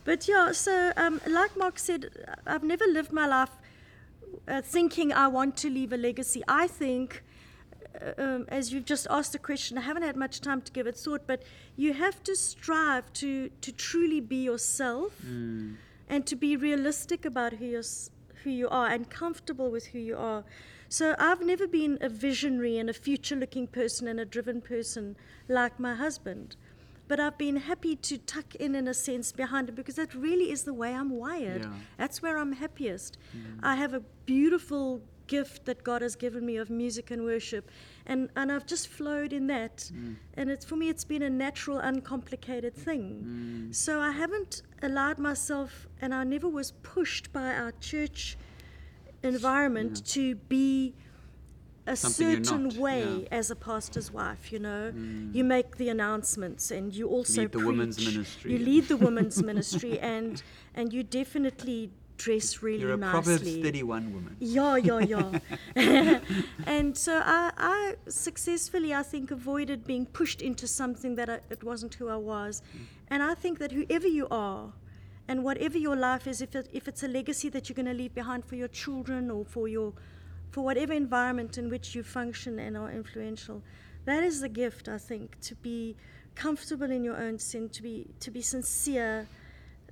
but 0.05 0.27
yeah, 0.27 0.51
so 0.51 0.93
um, 0.97 1.21
like 1.27 1.57
Mark 1.57 1.79
said, 1.79 2.11
I've 2.45 2.65
never 2.65 2.85
lived 2.87 3.13
my 3.13 3.27
life 3.27 3.51
uh, 4.49 4.63
thinking 4.63 5.13
I 5.13 5.29
want 5.29 5.57
to 5.59 5.71
leave 5.71 5.93
a 5.93 5.97
legacy. 5.97 6.43
I 6.49 6.67
think, 6.67 7.23
uh, 8.01 8.21
um, 8.21 8.47
as 8.49 8.73
you've 8.73 8.85
just 8.85 9.07
asked 9.09 9.33
the 9.33 9.39
question, 9.39 9.79
I 9.79 9.83
haven't 9.83 10.03
had 10.03 10.17
much 10.17 10.41
time 10.41 10.61
to 10.63 10.73
give 10.73 10.89
it 10.89 10.97
thought, 10.97 11.23
but 11.25 11.45
you 11.77 11.93
have 11.93 12.23
to 12.25 12.35
strive 12.35 13.13
to, 13.15 13.49
to 13.61 13.71
truly 13.71 14.21
be 14.21 14.43
yourself 14.43 15.21
and 15.23 16.27
to 16.27 16.35
be 16.35 16.57
realistic 16.57 17.25
about 17.25 17.55
who, 17.55 17.67
you're, 17.67 17.83
who 18.43 18.51
you 18.51 18.69
are 18.69 18.89
and 18.89 19.09
comfortable 19.09 19.71
with 19.71 19.87
who 19.87 20.01
you 20.01 20.17
are. 20.17 20.45
So 20.95 21.17
I've 21.19 21.41
never 21.41 21.67
been 21.67 21.99
a 22.01 22.09
visionary 22.09 22.79
and 22.79 22.89
a 22.89 22.93
future 22.93 23.35
looking 23.35 23.67
person 23.67 24.07
and 24.07 24.21
a 24.21 24.25
driven 24.25 24.61
person 24.61 25.17
like 25.49 25.81
my 25.81 25.97
husband. 25.97 26.55
But 27.09 27.19
I've 27.19 27.37
been 27.37 27.57
happy 27.57 27.97
to 27.97 28.17
tuck 28.17 28.55
in, 28.55 28.77
in 28.77 28.87
a 28.87 28.95
sense, 28.95 29.33
behind 29.33 29.69
it 29.69 29.75
because 29.75 29.97
that 29.97 30.15
really 30.15 30.53
is 30.53 30.63
the 30.63 30.73
way 30.73 30.95
I'm 30.95 31.11
wired. 31.11 31.63
Yeah. 31.63 31.73
That's 31.99 32.23
where 32.23 32.39
I'm 32.39 32.53
happiest. 32.53 33.19
Mm-hmm. 33.37 33.65
I 33.65 33.75
have 33.75 33.93
a 33.93 34.03
beautiful 34.25 35.03
gift 35.27 35.65
that 35.65 35.83
God 35.83 36.01
has 36.01 36.15
given 36.15 36.47
me 36.47 36.59
of 36.59 36.71
music 36.71 37.11
and 37.11 37.25
worship, 37.25 37.73
and, 38.07 38.29
and 38.37 38.53
I've 38.53 38.65
just 38.65 38.87
flowed 38.87 39.33
in 39.33 39.49
that. 39.49 39.91
Mm. 39.93 40.15
And 40.35 40.49
it's 40.49 40.65
for 40.65 40.77
me, 40.77 40.91
it's 40.91 41.05
been 41.05 41.23
a 41.23 41.31
natural, 41.31 41.79
uncomplicated 41.79 42.73
thing. 42.73 43.69
Mm. 43.71 43.75
So 43.75 44.01
I 44.01 44.13
haven't 44.13 44.63
allowed 44.81 45.19
myself, 45.19 45.89
and 46.01 46.15
I 46.15 46.23
never 46.23 46.49
was 46.49 46.71
pushed 46.71 47.33
by 47.33 47.53
our 47.53 47.73
church 47.81 48.37
environment 49.25 50.05
to 50.07 50.35
be 50.35 50.95
a 51.87 51.97
Something 51.97 52.45
certain 52.45 52.81
way 52.81 53.01
yeah. 53.01 53.07
Mm. 53.07 53.29
as 53.31 53.51
a 53.51 53.57
pastor's 53.57 54.11
wife. 54.11 54.53
You 54.53 54.59
know, 54.59 54.93
you 55.33 55.45
make 55.45 55.77
the 55.77 55.89
announcements 55.91 56.71
and 56.71 56.95
you 56.95 57.09
also 57.09 57.43
Lead 57.43 57.53
the 57.53 57.67
women's 57.67 57.97
preach. 57.97 58.15
ministry 58.15 58.53
You 58.53 58.59
lead 58.59 58.89
the 58.89 58.97
women's 58.97 59.43
ministry, 59.43 59.99
and 60.15 60.43
and 60.75 60.93
you 60.93 61.03
definitely 61.03 61.91
dress 62.17 62.63
really 62.63 62.81
You're 62.81 62.95
a 62.95 62.97
nicely. 62.97 63.37
Proverbs 63.37 63.57
31 63.57 64.15
woman. 64.15 64.37
Yeah, 64.39 64.77
yeah, 64.77 65.01
yeah. 65.01 65.41
and 66.67 66.97
so 66.97 67.21
I, 67.25 67.51
I 67.57 67.95
successfully, 68.09 68.95
I 68.95 69.03
think, 69.03 69.31
avoided 69.31 69.85
being 69.85 70.07
pushed 70.07 70.41
into 70.41 70.67
something 70.67 71.17
that 71.17 71.29
I, 71.29 71.41
it 71.51 71.63
wasn't 71.65 71.95
who 71.95 72.09
I 72.09 72.17
was. 72.17 72.63
And 73.09 73.23
I 73.23 73.35
think 73.35 73.59
that 73.59 73.73
whoever 73.73 74.07
you 74.07 74.29
are, 74.31 74.73
and 75.29 75.43
whatever 75.43 75.79
your 75.79 75.97
life 75.97 76.27
is, 76.27 76.41
if, 76.41 76.55
it, 76.55 76.69
if 76.73 76.87
it's 76.87 77.03
a 77.03 77.09
legacy 77.09 77.49
that 77.51 77.69
you're 77.69 77.75
going 77.75 77.87
to 77.87 77.95
leave 77.95 78.15
behind 78.15 78.45
for 78.45 78.57
your 78.57 78.69
children 78.69 79.31
or 79.31 79.45
for 79.45 79.69
your, 79.69 79.93
for 80.51 80.63
whatever 80.63 80.93
environment 80.93 81.57
in 81.57 81.71
which 81.71 81.95
you 81.95 82.03
function 82.03 82.59
and 82.59 82.77
are 82.77 82.91
influential, 82.91 83.63
that 84.05 84.23
is 84.23 84.41
the 84.41 84.49
gift. 84.49 84.89
I 84.89 84.99
think 84.99 85.41
to 85.41 85.55
be 85.55 85.97
comfortable 86.35 86.91
in 86.91 87.05
your 87.05 87.17
own 87.17 87.39
sin, 87.39 87.69
to 87.71 87.83
be 87.83 88.07
to 88.21 88.31
be 88.31 88.43
sincere. 88.43 89.27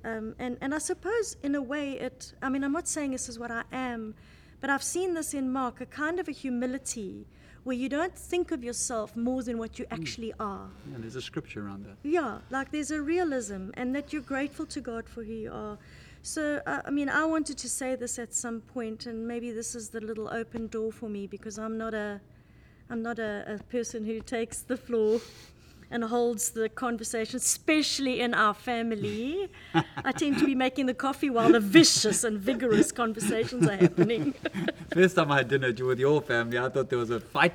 Um, 0.05 0.35
and, 0.37 0.57
and 0.61 0.75
I 0.75 0.79
suppose, 0.79 1.37
in 1.43 1.55
a 1.55 1.61
way, 1.61 1.93
it, 1.93 2.33
I 2.41 2.49
mean, 2.49 2.63
I'm 2.63 2.73
not 2.73 2.87
saying 2.87 3.11
this 3.11 3.29
is 3.29 3.39
what 3.39 3.51
I 3.51 3.63
am, 3.71 4.15
but 4.59 4.69
I've 4.69 4.83
seen 4.83 5.13
this 5.13 5.33
in 5.33 5.51
Mark 5.51 5.81
a 5.81 5.85
kind 5.85 6.19
of 6.19 6.27
a 6.27 6.31
humility 6.31 7.25
where 7.63 7.75
you 7.75 7.89
don't 7.89 8.15
think 8.15 8.51
of 8.51 8.63
yourself 8.63 9.15
more 9.15 9.41
than 9.43 9.57
what 9.57 9.79
you 9.79 9.85
actually 9.91 10.33
are. 10.39 10.67
Yeah, 10.91 10.97
there's 10.99 11.15
a 11.15 11.21
scripture 11.21 11.65
around 11.65 11.85
that. 11.85 11.95
Yeah, 12.03 12.39
like 12.49 12.71
there's 12.71 12.91
a 12.91 13.01
realism, 13.01 13.69
and 13.75 13.95
that 13.95 14.11
you're 14.11 14.21
grateful 14.21 14.65
to 14.67 14.81
God 14.81 15.07
for 15.07 15.23
who 15.23 15.33
you 15.33 15.51
are. 15.53 15.77
So, 16.21 16.61
uh, 16.65 16.81
I 16.85 16.89
mean, 16.89 17.09
I 17.09 17.25
wanted 17.25 17.57
to 17.57 17.69
say 17.69 17.95
this 17.95 18.17
at 18.17 18.33
some 18.33 18.61
point, 18.61 19.05
and 19.05 19.27
maybe 19.27 19.51
this 19.51 19.75
is 19.75 19.89
the 19.89 19.99
little 19.99 20.29
open 20.29 20.67
door 20.67 20.91
for 20.91 21.09
me 21.09 21.27
because 21.27 21.57
I'm 21.57 21.77
not 21.77 21.93
a, 21.93 22.21
I'm 22.89 23.01
not 23.01 23.19
a, 23.19 23.43
a 23.47 23.63
person 23.63 24.05
who 24.05 24.21
takes 24.21 24.61
the 24.61 24.77
floor 24.77 25.19
and 25.93 26.03
holds 26.03 26.49
the 26.49 26.67
conversation, 26.69 27.37
especially 27.37 28.19
in 28.19 28.33
our 28.33 28.55
family. 28.55 29.47
I 30.03 30.11
tend 30.11 30.39
to 30.39 30.45
be 30.45 30.55
making 30.55 30.87
the 30.87 30.95
coffee 30.95 31.29
while 31.29 31.51
the 31.51 31.59
vicious 31.59 32.23
and 32.23 32.39
vigorous 32.39 32.91
conversations 32.91 33.67
are 33.67 33.77
happening. 33.77 34.33
First 34.91 35.15
time 35.15 35.31
I 35.31 35.37
had 35.37 35.49
dinner 35.49 35.71
with 35.85 35.99
your 35.99 36.19
family, 36.19 36.57
I 36.57 36.67
thought 36.69 36.89
there 36.89 36.97
was 36.97 37.11
a 37.11 37.19
fight. 37.19 37.53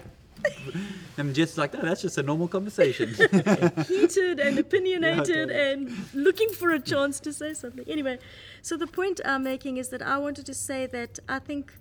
I'm 1.18 1.34
just 1.34 1.58
like, 1.58 1.74
no, 1.74 1.80
that's 1.80 2.02
just 2.02 2.16
a 2.16 2.22
normal 2.22 2.46
conversation. 2.46 3.08
heated 3.88 4.38
and 4.38 4.56
opinionated 4.56 5.48
totally. 5.48 5.72
and 5.72 6.14
looking 6.14 6.50
for 6.50 6.70
a 6.70 6.78
chance 6.78 7.18
to 7.18 7.32
say 7.32 7.54
something. 7.54 7.84
Anyway, 7.88 8.20
so 8.62 8.76
the 8.76 8.86
point 8.86 9.20
I'm 9.24 9.42
making 9.42 9.78
is 9.78 9.88
that 9.88 10.00
I 10.00 10.16
wanted 10.16 10.46
to 10.46 10.54
say 10.54 10.86
that 10.86 11.18
I 11.28 11.40
think 11.40 11.72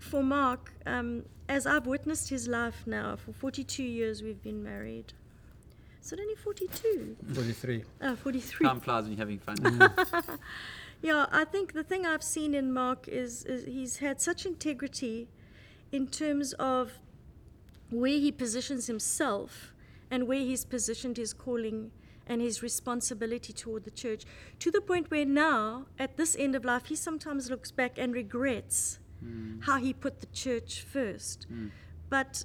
for 0.00 0.20
Mark, 0.20 0.72
um, 0.84 1.26
as 1.48 1.64
I've 1.64 1.86
witnessed 1.86 2.28
his 2.30 2.48
life 2.48 2.82
now, 2.86 3.14
for 3.14 3.32
42 3.32 3.84
years 3.84 4.20
we've 4.20 4.42
been 4.42 4.64
married. 4.64 5.12
Is 6.06 6.12
it 6.12 6.20
only 6.20 6.36
42? 6.36 7.16
43. 7.34 7.84
Oh, 8.02 8.14
43. 8.14 8.64
Time 8.64 8.80
flies 8.80 9.02
when 9.02 9.12
you're 9.14 9.18
having 9.18 9.40
fun. 9.40 9.56
Mm. 9.56 10.38
Yeah, 11.02 11.26
I 11.30 11.44
think 11.44 11.74
the 11.74 11.84
thing 11.84 12.06
I've 12.06 12.22
seen 12.22 12.54
in 12.54 12.72
Mark 12.72 13.06
is, 13.06 13.44
is 13.44 13.66
he's 13.66 13.98
had 13.98 14.18
such 14.20 14.46
integrity 14.46 15.28
in 15.92 16.06
terms 16.06 16.54
of 16.54 16.92
where 17.90 18.18
he 18.18 18.32
positions 18.32 18.86
himself 18.86 19.74
and 20.10 20.26
where 20.26 20.38
he's 20.38 20.64
positioned 20.64 21.18
his 21.18 21.34
calling 21.34 21.90
and 22.26 22.40
his 22.40 22.62
responsibility 22.62 23.52
toward 23.52 23.84
the 23.84 23.90
church 23.90 24.24
to 24.58 24.70
the 24.70 24.80
point 24.80 25.10
where 25.10 25.26
now, 25.26 25.86
at 25.98 26.16
this 26.16 26.34
end 26.38 26.56
of 26.56 26.64
life, 26.64 26.86
he 26.86 26.96
sometimes 26.96 27.50
looks 27.50 27.70
back 27.70 27.98
and 27.98 28.14
regrets 28.14 28.98
mm. 29.22 29.62
how 29.64 29.76
he 29.76 29.92
put 29.92 30.20
the 30.20 30.26
church 30.26 30.80
first. 30.80 31.46
Mm. 31.52 31.70
But 32.08 32.44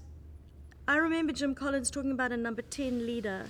I 0.88 0.98
remember 0.98 1.34
Jim 1.34 1.56
Collins 1.56 1.92
talking 1.92 2.12
about 2.12 2.32
a 2.32 2.38
number 2.38 2.62
10 2.62 3.06
leader 3.06 3.46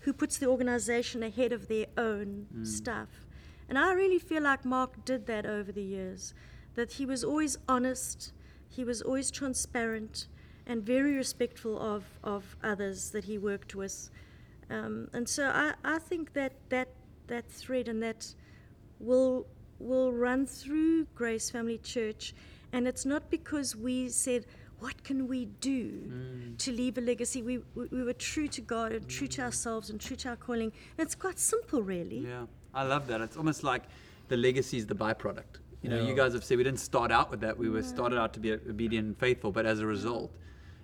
who 0.00 0.12
puts 0.12 0.38
the 0.38 0.46
organization 0.46 1.22
ahead 1.22 1.52
of 1.52 1.68
their 1.68 1.86
own 1.96 2.46
stuff. 2.64 3.08
And 3.68 3.78
I 3.78 3.92
really 3.92 4.20
feel 4.20 4.42
like 4.42 4.64
Mark 4.64 5.04
did 5.04 5.26
that 5.26 5.44
over 5.44 5.72
the 5.72 5.82
years, 5.82 6.32
that 6.74 6.92
he 6.92 7.04
was 7.04 7.24
always 7.24 7.58
honest, 7.68 8.32
he 8.68 8.84
was 8.84 9.02
always 9.02 9.30
transparent, 9.30 10.28
and 10.66 10.82
very 10.82 11.14
respectful 11.14 11.80
of, 11.80 12.04
of 12.22 12.56
others 12.62 13.10
that 13.10 13.24
he 13.24 13.38
worked 13.38 13.74
with. 13.74 14.10
Um, 14.70 15.08
and 15.12 15.28
so 15.28 15.48
I, 15.48 15.74
I 15.84 15.98
think 15.98 16.32
that, 16.34 16.52
that 16.68 16.88
that 17.26 17.50
thread 17.50 17.88
and 17.88 18.02
that 18.02 18.34
will 18.98 19.46
will 19.78 20.12
run 20.12 20.46
through 20.46 21.04
Grace 21.14 21.50
Family 21.50 21.78
Church, 21.78 22.34
and 22.72 22.88
it's 22.88 23.04
not 23.04 23.30
because 23.30 23.76
we 23.76 24.08
said, 24.08 24.46
"What 24.80 25.02
can 25.04 25.26
we 25.28 25.46
do 25.60 26.54
to 26.58 26.72
leave 26.72 26.98
a 26.98 27.00
legacy?" 27.00 27.42
We, 27.42 27.58
we 27.74 27.86
we 27.90 28.02
were 28.02 28.12
true 28.12 28.48
to 28.48 28.60
God 28.60 28.92
and 28.92 29.08
true 29.08 29.28
to 29.28 29.42
ourselves 29.42 29.90
and 29.90 30.00
true 30.00 30.16
to 30.16 30.30
our 30.30 30.36
calling. 30.36 30.72
And 30.98 31.06
it's 31.06 31.14
quite 31.14 31.38
simple, 31.38 31.82
really. 31.82 32.18
Yeah, 32.18 32.46
I 32.74 32.82
love 32.84 33.06
that. 33.08 33.20
It's 33.20 33.36
almost 33.36 33.62
like 33.64 33.82
the 34.28 34.36
legacy 34.36 34.78
is 34.78 34.86
the 34.86 34.94
byproduct. 34.94 35.60
You 35.82 35.90
know, 35.90 36.04
you 36.04 36.14
guys 36.14 36.32
have 36.32 36.42
said 36.42 36.58
we 36.58 36.64
didn't 36.64 36.80
start 36.80 37.12
out 37.12 37.30
with 37.30 37.40
that. 37.40 37.56
We 37.56 37.68
were 37.68 37.82
started 37.82 38.18
out 38.18 38.32
to 38.32 38.40
be 38.40 38.52
obedient 38.52 39.06
and 39.06 39.16
faithful, 39.16 39.52
but 39.52 39.66
as 39.66 39.78
a 39.80 39.86
result. 39.86 40.32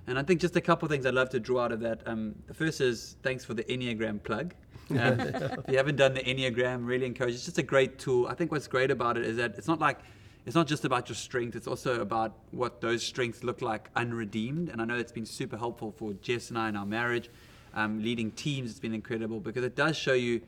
And 0.06 0.18
I 0.18 0.22
think 0.22 0.40
just 0.40 0.56
a 0.56 0.60
couple 0.60 0.86
of 0.86 0.90
things 0.90 1.06
I'd 1.06 1.14
love 1.14 1.30
to 1.30 1.40
draw 1.40 1.64
out 1.64 1.72
of 1.72 1.80
that. 1.80 2.02
Um, 2.06 2.34
the 2.46 2.54
first 2.54 2.80
is 2.80 3.16
thanks 3.22 3.44
for 3.44 3.54
the 3.54 3.64
Enneagram 3.64 4.22
plug. 4.22 4.54
Um, 4.90 5.20
if 5.20 5.68
you 5.68 5.78
haven't 5.78 5.96
done 5.96 6.12
the 6.12 6.20
Enneagram, 6.20 6.86
really 6.86 7.06
encourage. 7.06 7.34
It's 7.34 7.46
just 7.46 7.56
a 7.56 7.62
great 7.62 7.98
tool. 7.98 8.26
I 8.26 8.34
think 8.34 8.52
what's 8.52 8.66
great 8.66 8.90
about 8.90 9.16
it 9.16 9.24
is 9.24 9.38
that 9.38 9.54
it's 9.56 9.68
not 9.68 9.80
like 9.80 10.00
it's 10.44 10.56
not 10.56 10.66
just 10.66 10.84
about 10.84 11.08
your 11.08 11.16
strength. 11.16 11.54
It's 11.54 11.68
also 11.68 12.00
about 12.00 12.34
what 12.50 12.80
those 12.80 13.02
strengths 13.02 13.44
look 13.44 13.62
like 13.62 13.90
unredeemed. 13.94 14.68
And 14.70 14.80
I 14.80 14.84
know 14.84 14.96
it's 14.96 15.12
been 15.12 15.26
super 15.26 15.56
helpful 15.56 15.92
for 15.96 16.14
Jess 16.14 16.50
and 16.50 16.58
I 16.58 16.68
in 16.68 16.76
our 16.76 16.86
marriage. 16.86 17.30
Um, 17.74 18.02
leading 18.02 18.32
teams, 18.32 18.70
it's 18.70 18.80
been 18.80 18.94
incredible 18.94 19.40
because 19.40 19.64
it 19.64 19.76
does 19.76 19.96
show 19.96 20.12
you 20.12 20.42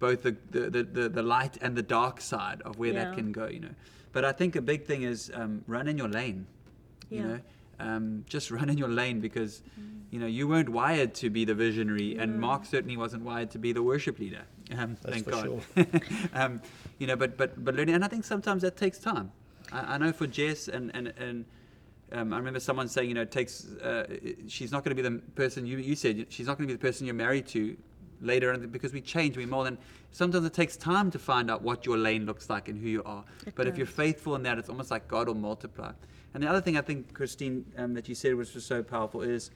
both 0.00 0.22
the, 0.22 0.36
the, 0.50 0.70
the, 0.82 1.08
the, 1.08 1.22
light 1.22 1.56
and 1.60 1.74
the 1.76 1.82
dark 1.82 2.20
side 2.20 2.62
of 2.62 2.78
where 2.78 2.92
Yeah. 2.92 3.04
that 3.04 3.14
can 3.14 3.32
go, 3.32 3.46
you 3.46 3.60
know. 3.60 3.74
But 4.12 4.24
I 4.24 4.32
think 4.32 4.56
a 4.56 4.60
big 4.62 4.84
thing 4.84 5.02
is 5.02 5.30
um, 5.34 5.62
run 5.66 5.88
in 5.88 5.96
your 5.96 6.08
lane, 6.08 6.46
you 7.10 7.22
know. 7.22 7.40
Um, 7.80 8.24
just 8.28 8.50
run 8.58 8.68
in 8.68 8.76
your 8.76 8.88
lane 8.88 9.20
because, 9.20 9.62
you 10.10 10.18
know, 10.18 10.26
you 10.26 10.48
weren't 10.48 10.68
wired 10.68 11.14
to 11.16 11.30
be 11.30 11.44
the 11.44 11.54
visionary, 11.54 12.16
and 12.16 12.40
Mark 12.40 12.64
certainly 12.64 12.96
wasn't 12.96 13.22
wired 13.22 13.50
to 13.52 13.58
be 13.58 13.72
the 13.72 13.82
worship 13.82 14.18
leader. 14.18 14.42
Um, 14.76 14.96
That's 15.02 15.22
thank 15.22 15.24
for 15.24 15.30
God. 15.30 16.02
um, 16.34 16.60
you 16.98 17.06
know, 17.06 17.16
but 17.16 17.36
but 17.36 17.64
but 17.64 17.74
learning, 17.74 17.94
and 17.94 18.04
I 18.04 18.08
think 18.08 18.24
sometimes 18.24 18.62
that 18.62 18.76
takes 18.76 18.98
time. 18.98 19.32
I, 19.72 19.94
I 19.94 19.98
know 19.98 20.12
for 20.12 20.26
Jess 20.26 20.68
and 20.68 20.90
and 20.94 21.12
and. 21.18 21.44
Um, 22.10 22.32
I 22.32 22.38
remember 22.38 22.58
someone 22.58 22.88
saying, 22.88 23.10
you 23.10 23.14
know, 23.14 23.20
it 23.20 23.30
takes. 23.30 23.66
Uh, 23.66 24.06
she's 24.46 24.72
not 24.72 24.82
going 24.82 24.96
to 24.96 25.02
be 25.02 25.06
the 25.06 25.18
person 25.34 25.66
you, 25.66 25.76
you 25.76 25.94
said. 25.94 26.24
She's 26.30 26.46
not 26.46 26.56
going 26.56 26.66
to 26.66 26.72
be 26.72 26.74
the 26.74 26.80
person 26.80 27.04
you're 27.04 27.14
married 27.14 27.46
to 27.48 27.76
later, 28.20 28.52
on 28.52 28.66
because 28.68 28.92
we 28.92 29.00
change, 29.00 29.36
we 29.36 29.46
mold, 29.46 29.66
and 29.66 29.78
sometimes 30.10 30.44
it 30.44 30.54
takes 30.54 30.76
time 30.76 31.10
to 31.10 31.18
find 31.18 31.50
out 31.50 31.62
what 31.62 31.86
your 31.86 31.96
lane 31.98 32.26
looks 32.26 32.48
like 32.50 32.68
and 32.68 32.80
who 32.80 32.88
you 32.88 33.02
are. 33.04 33.24
It 33.46 33.54
but 33.54 33.66
if 33.66 33.76
you're 33.76 33.86
faithful 33.86 34.34
in 34.36 34.42
that, 34.44 34.58
it's 34.58 34.68
almost 34.68 34.90
like 34.90 35.08
God 35.08 35.28
will 35.28 35.34
multiply. 35.34 35.92
And 36.34 36.42
the 36.42 36.48
other 36.48 36.60
thing 36.60 36.76
I 36.76 36.82
think, 36.82 37.14
Christine, 37.14 37.64
um, 37.76 37.94
that 37.94 38.08
you 38.08 38.14
said 38.14 38.34
was 38.34 38.52
just 38.52 38.66
so 38.66 38.82
powerful 38.82 39.22
is, 39.22 39.50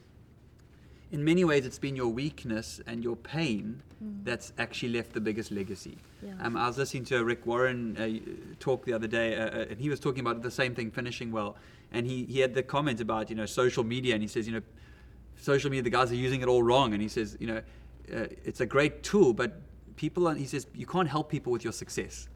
in 1.12 1.22
many 1.22 1.44
ways, 1.44 1.66
it's 1.66 1.78
been 1.78 1.94
your 1.94 2.08
weakness 2.08 2.80
and 2.86 3.04
your 3.04 3.16
pain 3.16 3.82
that's 4.24 4.52
actually 4.58 4.88
left 4.88 5.12
the 5.12 5.20
biggest 5.20 5.52
legacy. 5.52 5.98
Yeah. 6.24 6.32
Um, 6.40 6.56
I 6.56 6.66
was 6.66 6.78
listening 6.78 7.04
to 7.04 7.18
a 7.18 7.24
Rick 7.24 7.46
Warren 7.46 7.96
uh, 7.98 8.54
talk 8.58 8.86
the 8.86 8.94
other 8.94 9.06
day, 9.06 9.36
uh, 9.36 9.44
uh, 9.44 9.66
and 9.70 9.78
he 9.78 9.90
was 9.90 10.00
talking 10.00 10.20
about 10.20 10.42
the 10.42 10.50
same 10.50 10.74
thing, 10.74 10.90
finishing 10.90 11.30
well. 11.30 11.56
And 11.92 12.06
he, 12.06 12.24
he 12.24 12.40
had 12.40 12.54
the 12.54 12.62
comment 12.62 13.00
about 13.00 13.28
you 13.28 13.36
know 13.36 13.44
social 13.44 13.84
media, 13.84 14.14
and 14.14 14.22
he 14.22 14.28
says 14.28 14.46
you 14.46 14.54
know 14.54 14.62
social 15.36 15.70
media 15.70 15.82
the 15.82 15.90
guys 15.90 16.10
are 16.10 16.16
using 16.16 16.40
it 16.40 16.48
all 16.48 16.62
wrong, 16.62 16.94
and 16.94 17.02
he 17.02 17.08
says 17.08 17.36
you 17.38 17.46
know 17.46 17.58
uh, 17.58 18.26
it's 18.44 18.60
a 18.60 18.66
great 18.66 19.02
tool, 19.02 19.34
but 19.34 19.60
people 19.96 20.26
are, 20.26 20.34
he 20.34 20.46
says 20.46 20.66
you 20.74 20.86
can't 20.86 21.08
help 21.08 21.30
people 21.30 21.52
with 21.52 21.62
your 21.62 21.74
success. 21.74 22.26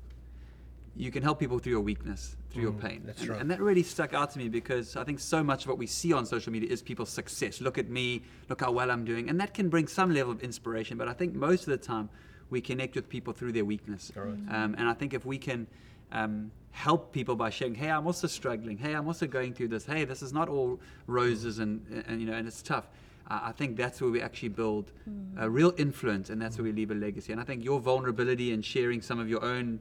You 0.96 1.10
can 1.10 1.22
help 1.22 1.38
people 1.38 1.58
through 1.58 1.72
your 1.72 1.80
weakness, 1.82 2.36
through 2.50 2.62
your 2.62 2.72
Mm, 2.72 2.80
pain. 2.80 3.02
that's 3.04 3.20
and, 3.20 3.30
right. 3.30 3.40
and 3.40 3.50
that 3.50 3.60
really 3.60 3.82
stuck 3.82 4.14
out 4.14 4.30
to 4.32 4.38
me 4.38 4.48
because 4.48 4.96
I 4.96 5.04
think 5.04 5.20
so 5.20 5.42
much 5.44 5.64
of 5.64 5.68
what 5.68 5.78
we 5.78 5.86
see 5.86 6.12
on 6.12 6.24
social 6.24 6.52
media 6.52 6.70
is 6.70 6.80
people's 6.82 7.10
success. 7.10 7.60
Look 7.60 7.76
at 7.76 7.88
me, 7.90 8.22
look 8.48 8.60
how 8.62 8.72
well 8.72 8.90
I'm 8.90 9.04
doing. 9.04 9.28
And 9.28 9.38
that 9.40 9.52
can 9.52 9.68
bring 9.68 9.88
some 9.88 10.12
level 10.14 10.32
of 10.32 10.42
inspiration, 10.42 10.96
but 10.96 11.06
I 11.08 11.12
think 11.12 11.34
most 11.34 11.62
of 11.62 11.66
the 11.68 11.76
time 11.76 12.08
we 12.48 12.60
connect 12.60 12.94
with 12.94 13.08
people 13.08 13.32
through 13.32 13.52
their 13.52 13.64
weakness. 13.64 14.10
All 14.16 14.22
right. 14.22 14.32
Um, 14.48 14.74
and 14.78 14.88
I 14.88 14.94
think 14.94 15.12
if 15.12 15.26
we 15.26 15.36
can 15.36 15.66
um, 16.12 16.50
help 16.70 17.12
people 17.12 17.36
by 17.36 17.50
sharing, 17.50 17.74
hey, 17.74 17.90
I'm 17.90 18.06
also 18.06 18.26
struggling. 18.26 18.78
Hey, 18.78 18.94
I'm 18.94 19.06
also 19.06 19.26
going 19.26 19.52
through 19.52 19.68
this. 19.68 19.84
Hey, 19.84 20.04
this 20.04 20.22
is 20.22 20.32
not 20.32 20.48
all 20.48 20.80
roses 21.06 21.58
and, 21.58 22.04
and 22.08 22.20
you 22.20 22.26
know, 22.26 22.32
and 22.34 22.46
it's 22.48 22.62
tough. 22.62 22.88
I 23.28 23.50
think 23.50 23.76
that's 23.76 24.00
where 24.00 24.08
we 24.10 24.22
actually 24.22 24.50
build 24.50 24.92
a 25.36 25.50
real 25.50 25.72
influence, 25.76 26.30
and 26.30 26.40
that's 26.40 26.58
where 26.58 26.64
we 26.64 26.70
leave 26.72 26.92
a 26.92 26.94
legacy. 26.94 27.32
And 27.32 27.40
I 27.40 27.44
think 27.44 27.64
your 27.64 27.80
vulnerability 27.80 28.52
and 28.52 28.64
sharing 28.64 29.02
some 29.02 29.18
of 29.18 29.28
your 29.28 29.44
own 29.44 29.80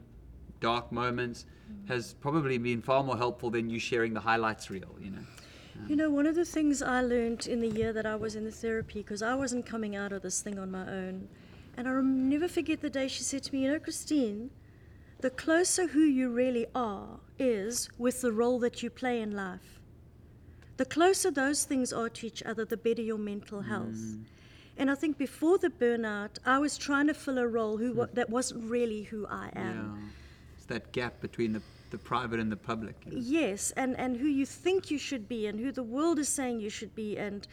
dark 0.72 0.91
moments 0.91 1.45
has 1.88 2.13
probably 2.25 2.57
been 2.57 2.81
far 2.81 3.03
more 3.03 3.17
helpful 3.25 3.50
than 3.55 3.69
you 3.69 3.79
sharing 3.79 4.13
the 4.13 4.19
highlights 4.29 4.69
reel. 4.69 4.95
You 5.00 5.12
know. 5.12 5.25
You 5.88 5.95
know, 5.95 6.10
one 6.10 6.25
of 6.25 6.36
the 6.36 6.45
things 6.45 6.81
I 6.81 7.01
learned 7.01 7.48
in 7.48 7.60
the 7.60 7.67
year 7.67 7.91
that 7.93 8.05
I 8.05 8.15
was 8.15 8.36
in 8.36 8.45
the 8.45 8.57
therapy, 8.63 9.00
because 9.01 9.22
I 9.22 9.36
wasn't 9.36 9.65
coming 9.65 9.95
out 9.95 10.12
of 10.13 10.22
this 10.22 10.41
thing 10.41 10.57
on 10.57 10.72
my 10.72 10.86
own, 11.01 11.27
and 11.77 11.88
I'll 11.88 12.01
never 12.01 12.48
forget 12.48 12.81
the 12.81 12.89
day 12.89 13.07
she 13.07 13.24
said 13.24 13.43
to 13.43 13.53
me, 13.53 13.63
You 13.63 13.74
know, 13.74 13.79
Christine, 13.79 14.50
the 15.19 15.29
closer 15.29 15.88
who 15.88 16.05
you 16.19 16.29
really 16.29 16.65
are 16.74 17.19
is 17.38 17.89
with 17.98 18.22
the 18.22 18.31
role 18.31 18.60
that 18.60 18.81
you 18.81 18.89
play 18.89 19.22
in 19.22 19.31
life. 19.36 19.79
The 20.77 20.86
closer 20.86 21.29
those 21.31 21.63
things 21.65 21.93
are 21.93 22.10
to 22.17 22.27
each 22.27 22.41
other, 22.43 22.65
the 22.65 22.77
better 22.77 23.01
your 23.01 23.17
mental 23.19 23.62
health. 23.62 24.01
Mm. 24.10 24.24
And 24.77 24.91
I 24.91 24.95
think 24.95 25.17
before 25.17 25.57
the 25.57 25.69
burnout, 25.69 26.38
I 26.45 26.57
was 26.60 26.77
trying 26.77 27.07
to 27.07 27.13
fill 27.13 27.38
a 27.38 27.48
role 27.48 27.77
who 27.77 27.89
that 28.13 28.29
wasn't 28.29 28.69
really 28.77 29.03
who 29.03 29.25
I 29.27 29.50
am. 29.55 29.77
Yeah. 29.77 30.07
That 30.67 30.91
gap 30.91 31.22
between 31.22 31.53
the, 31.53 31.62
the 31.91 31.98
private 31.98 32.39
and 32.39 32.51
the 32.51 32.57
public. 32.57 32.95
you 33.05 33.12
know. 33.12 33.17
Yes, 33.22 33.72
and, 33.77 33.98
and 34.00 34.17
who 34.17 34.27
you 34.27 34.45
think 34.45 34.89
you 34.89 34.98
should 34.98 35.27
be, 35.27 35.48
and 35.48 35.60
who 35.60 35.72
the 35.72 35.84
world 35.84 36.19
is 36.19 36.29
saying 36.29 36.60
you 36.60 36.69
should 36.69 36.95
be, 36.95 37.17
and 37.17 37.48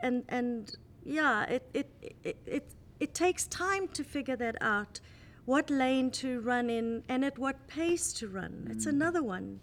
and 0.00 0.24
and 0.28 0.76
yeah, 1.04 1.44
it 1.44 1.68
it 1.72 1.90
it 2.24 2.36
it, 2.46 2.64
it 2.98 3.14
takes 3.14 3.46
time 3.46 3.88
to 3.88 4.02
figure 4.02 4.36
that 4.36 4.56
out, 4.60 5.00
what 5.44 5.70
lane 5.70 6.10
to 6.10 6.40
run 6.40 6.68
in, 6.70 7.04
and 7.08 7.24
at 7.24 7.38
what 7.38 7.66
pace 7.68 8.12
to 8.14 8.28
run. 8.28 8.68
It's 8.70 8.86
mm. 8.86 8.90
another 8.90 9.22
one. 9.22 9.60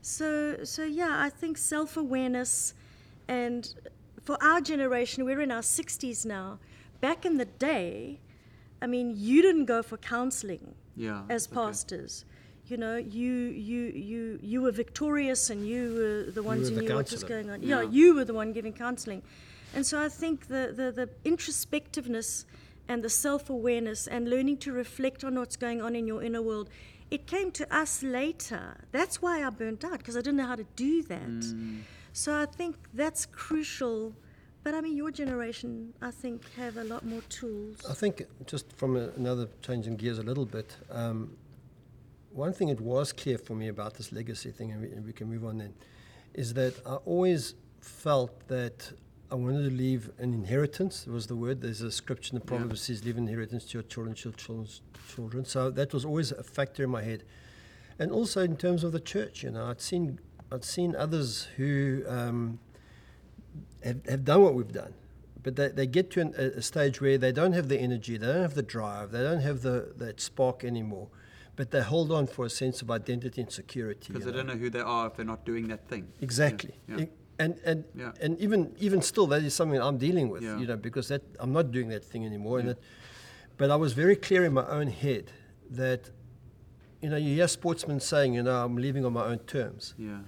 So 0.00 0.64
so 0.64 0.84
yeah, 0.84 1.16
I 1.20 1.28
think 1.28 1.58
self 1.58 1.96
awareness, 1.96 2.74
and 3.28 3.74
for 4.22 4.42
our 4.42 4.60
generation, 4.60 5.24
we're 5.24 5.40
in 5.40 5.50
our 5.50 5.62
sixties 5.62 6.24
now. 6.24 6.58
Back 7.00 7.24
in 7.24 7.36
the 7.36 7.44
day, 7.44 8.20
I 8.80 8.86
mean, 8.86 9.14
you 9.16 9.42
didn't 9.42 9.66
go 9.66 9.82
for 9.82 9.96
counseling 9.96 10.74
Yeah. 10.96 11.22
as 11.28 11.46
okay. 11.46 11.54
pastors. 11.54 12.24
You 12.66 12.76
know, 12.76 12.96
you 12.96 13.32
you 13.32 13.82
you 14.10 14.38
you 14.42 14.60
were 14.62 14.72
victorious, 14.72 15.48
and 15.50 15.66
you 15.66 15.82
were 15.98 16.30
the 16.32 16.42
ones 16.42 16.70
were 16.70 16.74
who 16.74 16.82
the 16.82 16.88
knew 16.88 16.96
what 16.96 17.10
was 17.10 17.24
going 17.24 17.50
on. 17.50 17.62
Yeah. 17.62 17.82
Yeah. 17.82 17.90
you 17.90 18.14
were 18.14 18.24
the 18.24 18.34
one 18.34 18.52
giving 18.52 18.74
counselling, 18.74 19.22
and 19.74 19.86
so 19.86 19.98
I 20.00 20.08
think 20.08 20.48
the 20.48 20.72
the, 20.76 20.92
the 20.92 21.08
introspectiveness 21.30 22.44
and 22.88 23.02
the 23.02 23.08
self 23.10 23.48
awareness 23.50 24.06
and 24.06 24.28
learning 24.28 24.58
to 24.58 24.72
reflect 24.72 25.24
on 25.24 25.34
what's 25.38 25.56
going 25.56 25.80
on 25.80 25.94
in 25.96 26.06
your 26.06 26.22
inner 26.22 26.42
world, 26.42 26.68
it 27.10 27.26
came 27.26 27.50
to 27.52 27.74
us 27.74 28.02
later. 28.02 28.84
That's 28.92 29.20
why 29.22 29.44
I 29.46 29.50
burnt 29.50 29.84
out 29.84 29.98
because 29.98 30.16
I 30.16 30.20
didn't 30.20 30.36
know 30.36 30.46
how 30.46 30.56
to 30.56 30.66
do 30.76 31.02
that. 31.04 31.40
Mm. 31.40 31.80
So 32.12 32.34
I 32.34 32.46
think 32.46 32.76
that's 32.92 33.26
crucial. 33.26 34.14
But 34.68 34.74
I 34.74 34.82
mean, 34.82 34.98
your 34.98 35.10
generation, 35.10 35.94
I 36.02 36.10
think, 36.10 36.42
have 36.56 36.76
a 36.76 36.84
lot 36.84 37.02
more 37.02 37.22
tools. 37.30 37.78
I 37.88 37.94
think 37.94 38.24
just 38.44 38.70
from 38.76 38.96
a, 38.98 39.08
another 39.16 39.48
changing 39.62 39.96
gears 39.96 40.18
a 40.18 40.22
little 40.22 40.44
bit, 40.44 40.76
um, 40.90 41.38
one 42.32 42.52
thing 42.52 42.68
it 42.68 42.78
was 42.78 43.10
clear 43.10 43.38
for 43.38 43.54
me 43.54 43.68
about 43.68 43.94
this 43.94 44.12
legacy 44.12 44.50
thing, 44.50 44.72
and 44.72 44.82
we, 44.82 44.88
and 44.88 45.06
we 45.06 45.14
can 45.14 45.26
move 45.26 45.46
on 45.46 45.56
then, 45.56 45.72
is 46.34 46.52
that 46.52 46.74
I 46.84 46.96
always 47.06 47.54
felt 47.80 48.46
that 48.48 48.92
I 49.30 49.36
wanted 49.36 49.70
to 49.70 49.74
leave 49.74 50.10
an 50.18 50.34
inheritance. 50.34 51.06
Was 51.06 51.28
the 51.28 51.36
word? 51.36 51.62
There's 51.62 51.80
a 51.80 51.90
scripture 51.90 52.34
in 52.34 52.40
the 52.40 52.44
Yeah. 52.44 52.58
Proverbs 52.58 52.82
says, 52.82 53.02
"Leave 53.06 53.16
an 53.16 53.26
inheritance 53.26 53.64
to 53.70 53.78
your 53.78 53.84
children, 53.84 54.14
to 54.16 54.28
your 54.28 54.36
children's 54.36 54.82
children." 55.08 55.46
So 55.46 55.70
that 55.70 55.94
was 55.94 56.04
always 56.04 56.30
a 56.30 56.42
factor 56.42 56.84
in 56.84 56.90
my 56.90 57.04
head, 57.04 57.24
and 57.98 58.12
also 58.12 58.42
in 58.42 58.58
terms 58.58 58.84
of 58.84 58.92
the 58.92 59.00
church. 59.00 59.44
You 59.44 59.50
know, 59.52 59.64
I'd 59.64 59.80
seen 59.80 60.20
I'd 60.52 60.66
seen 60.66 60.94
others 60.94 61.44
who. 61.56 62.04
Um, 62.06 62.58
have, 63.84 64.06
have 64.06 64.24
done 64.24 64.42
what 64.42 64.54
we've 64.54 64.72
done, 64.72 64.94
but 65.42 65.56
they, 65.56 65.68
they 65.68 65.86
get 65.86 66.10
to 66.12 66.20
an, 66.20 66.34
a, 66.34 66.62
stage 66.62 67.00
where 67.00 67.18
they 67.18 67.32
don't 67.32 67.52
have 67.52 67.68
the 67.68 67.78
energy, 67.78 68.16
they 68.16 68.26
don't 68.26 68.42
have 68.42 68.54
the 68.54 68.62
drive, 68.62 69.10
they 69.10 69.22
don't 69.22 69.40
have 69.40 69.62
the 69.62 69.92
that 69.96 70.20
spark 70.20 70.64
anymore, 70.64 71.08
but 71.56 71.70
they 71.70 71.80
hold 71.80 72.10
on 72.12 72.26
for 72.26 72.44
a 72.44 72.50
sense 72.50 72.82
of 72.82 72.90
identity 72.90 73.40
and 73.42 73.50
security. 73.50 74.12
Because 74.12 74.24
they 74.24 74.32
don't 74.32 74.46
know 74.46 74.56
who 74.56 74.70
they 74.70 74.80
are 74.80 75.06
if 75.06 75.16
they're 75.16 75.24
not 75.24 75.44
doing 75.44 75.68
that 75.68 75.88
thing. 75.88 76.08
Exactly. 76.20 76.74
Yeah. 76.88 77.06
And 77.38 77.60
and 77.64 77.84
Yeah. 77.94 78.12
and 78.20 78.38
even 78.40 78.74
even 78.78 79.00
still, 79.00 79.26
that 79.28 79.42
is 79.42 79.54
something 79.54 79.80
I'm 79.80 79.98
dealing 79.98 80.28
with. 80.28 80.42
You 80.42 80.66
know, 80.66 80.76
because 80.76 81.08
that 81.08 81.22
I'm 81.38 81.52
not 81.52 81.70
doing 81.70 81.88
that 81.90 82.04
thing 82.04 82.26
anymore. 82.26 82.58
And 82.58 82.70
it, 82.70 82.78
but 83.56 83.70
I 83.70 83.76
was 83.76 83.92
very 83.92 84.16
clear 84.16 84.44
in 84.44 84.52
my 84.52 84.66
own 84.66 84.88
head 84.88 85.32
that, 85.70 86.10
you 87.02 87.10
know, 87.10 87.16
you 87.16 87.34
hear 87.34 87.48
sportsmen 87.48 88.00
saying, 88.00 88.34
you 88.34 88.42
know, 88.42 88.64
I'm 88.64 88.76
leaving 88.76 89.04
on 89.04 89.12
my 89.12 89.24
own 89.24 89.38
terms. 89.40 89.94
Yeah. 89.98 90.18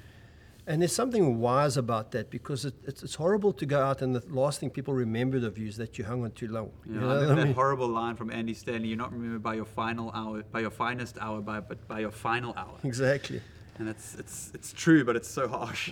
And 0.71 0.81
there's 0.81 0.95
something 1.03 1.25
wise 1.41 1.77
about 1.77 2.07
that 2.13 2.31
because 2.31 2.65
it, 2.65 2.75
it's, 2.89 3.03
it's 3.03 3.17
horrible 3.17 3.53
to 3.55 3.67
go 3.67 3.81
out 3.89 4.03
and 4.03 4.15
the 4.15 4.23
last 4.43 4.61
thing 4.61 4.71
people 4.71 4.95
remember 4.95 5.39
of 5.51 5.59
you 5.59 5.67
is 5.67 5.77
that 5.83 5.99
you 5.99 6.05
hung 6.05 6.23
on 6.27 6.31
too 6.31 6.47
long. 6.49 6.71
Yeah, 6.87 6.93
You 6.95 7.01
know 7.01 7.11
I 7.11 7.25
that 7.27 7.37
mean? 7.45 7.55
horrible 7.55 7.89
line 7.89 8.15
from 8.15 8.31
Andy 8.31 8.55
Stanley. 8.55 8.87
You're 8.91 8.97
not 9.07 9.13
remembered 9.13 9.43
by 9.43 9.55
your 9.55 9.65
final 9.65 10.13
hour, 10.21 10.45
by 10.57 10.61
your 10.61 10.71
finest 10.71 11.19
hour, 11.21 11.41
by, 11.41 11.59
but 11.71 11.79
by 11.89 11.99
your 12.07 12.13
final 12.13 12.53
hour. 12.57 12.77
Exactly. 12.85 13.41
And 13.79 13.89
it's 13.89 14.15
it's 14.23 14.37
it's 14.57 14.71
true, 14.85 15.03
but 15.09 15.15
it's 15.17 15.31
so 15.39 15.49
harsh. 15.49 15.85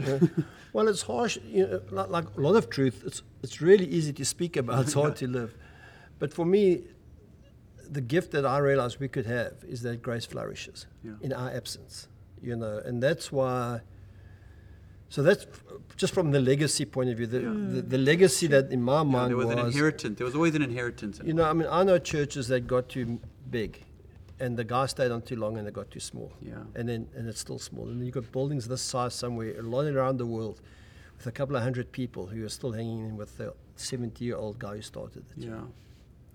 Well, 0.74 0.86
it's 0.92 1.02
harsh. 1.02 1.38
You 1.56 1.66
know, 1.66 1.80
like, 1.90 2.10
like 2.16 2.26
a 2.36 2.40
lot 2.40 2.54
of 2.54 2.64
truth, 2.76 3.02
it's, 3.08 3.22
it's 3.42 3.60
really 3.68 3.86
easy 3.86 4.12
to 4.12 4.24
speak 4.24 4.56
about. 4.62 4.78
It's 4.84 4.92
hard 5.02 5.16
to 5.22 5.26
live. 5.26 5.50
But 6.20 6.30
for 6.38 6.44
me, 6.44 6.64
the 7.96 8.02
gift 8.14 8.30
that 8.32 8.44
I 8.44 8.58
realize 8.58 9.00
we 9.00 9.08
could 9.08 9.26
have 9.26 9.54
is 9.74 9.80
that 9.82 10.02
grace 10.02 10.26
flourishes 10.26 10.86
Yeah. 11.02 11.12
in 11.26 11.32
our 11.32 11.50
absence. 11.60 12.08
You 12.48 12.54
know, 12.62 12.76
and 12.86 13.02
that's 13.02 13.32
why. 13.32 13.80
So 15.10 15.22
that's 15.22 15.46
just 15.96 16.12
from 16.12 16.30
the 16.30 16.40
legacy 16.40 16.84
point 16.84 17.10
of 17.10 17.16
view. 17.16 17.26
The, 17.26 17.40
Yeah. 17.40 17.54
the, 17.76 17.82
the 17.82 17.98
legacy 17.98 18.46
that 18.48 18.70
in 18.70 18.82
my 18.82 18.98
Yeah, 18.98 19.02
mind 19.04 19.30
there 19.30 19.36
was, 19.36 19.46
was 19.46 19.56
an 19.56 19.66
inheritance. 19.66 20.18
There 20.18 20.26
was 20.26 20.34
always 20.34 20.54
an 20.54 20.62
inheritance. 20.62 21.18
in 21.18 21.26
You 21.26 21.32
know, 21.34 21.44
I 21.44 21.52
mean, 21.54 21.68
I 21.70 21.82
know 21.82 21.98
churches 21.98 22.48
that 22.48 22.66
got 22.66 22.88
too 22.90 23.18
big, 23.50 23.82
and 24.38 24.56
the 24.56 24.64
guy 24.64 24.86
stayed 24.86 25.10
on 25.10 25.22
too 25.22 25.36
long, 25.36 25.56
and 25.56 25.66
they 25.66 25.70
got 25.70 25.90
too 25.90 26.00
small. 26.00 26.32
Yeah. 26.42 26.56
And 26.74 26.88
then, 26.88 27.08
and 27.16 27.26
it's 27.28 27.40
still 27.40 27.58
small. 27.58 27.88
And 27.88 27.98
then 27.98 28.06
you 28.06 28.12
got 28.12 28.30
buildings 28.32 28.68
this 28.68 28.82
size 28.82 29.14
somewhere, 29.14 29.58
a 29.58 29.62
lot 29.62 29.86
around 29.86 30.18
the 30.18 30.26
world, 30.26 30.60
with 31.16 31.26
a 31.26 31.32
couple 31.32 31.56
of 31.56 31.62
hundred 31.62 31.90
people 31.90 32.26
who 32.26 32.44
are 32.44 32.50
still 32.50 32.72
hanging 32.72 33.00
in 33.08 33.16
with 33.16 33.38
the 33.38 33.54
seventy-year-old 33.76 34.58
guy 34.58 34.76
who 34.76 34.82
started 34.82 35.24
it. 35.30 35.44
Yeah. 35.44 35.60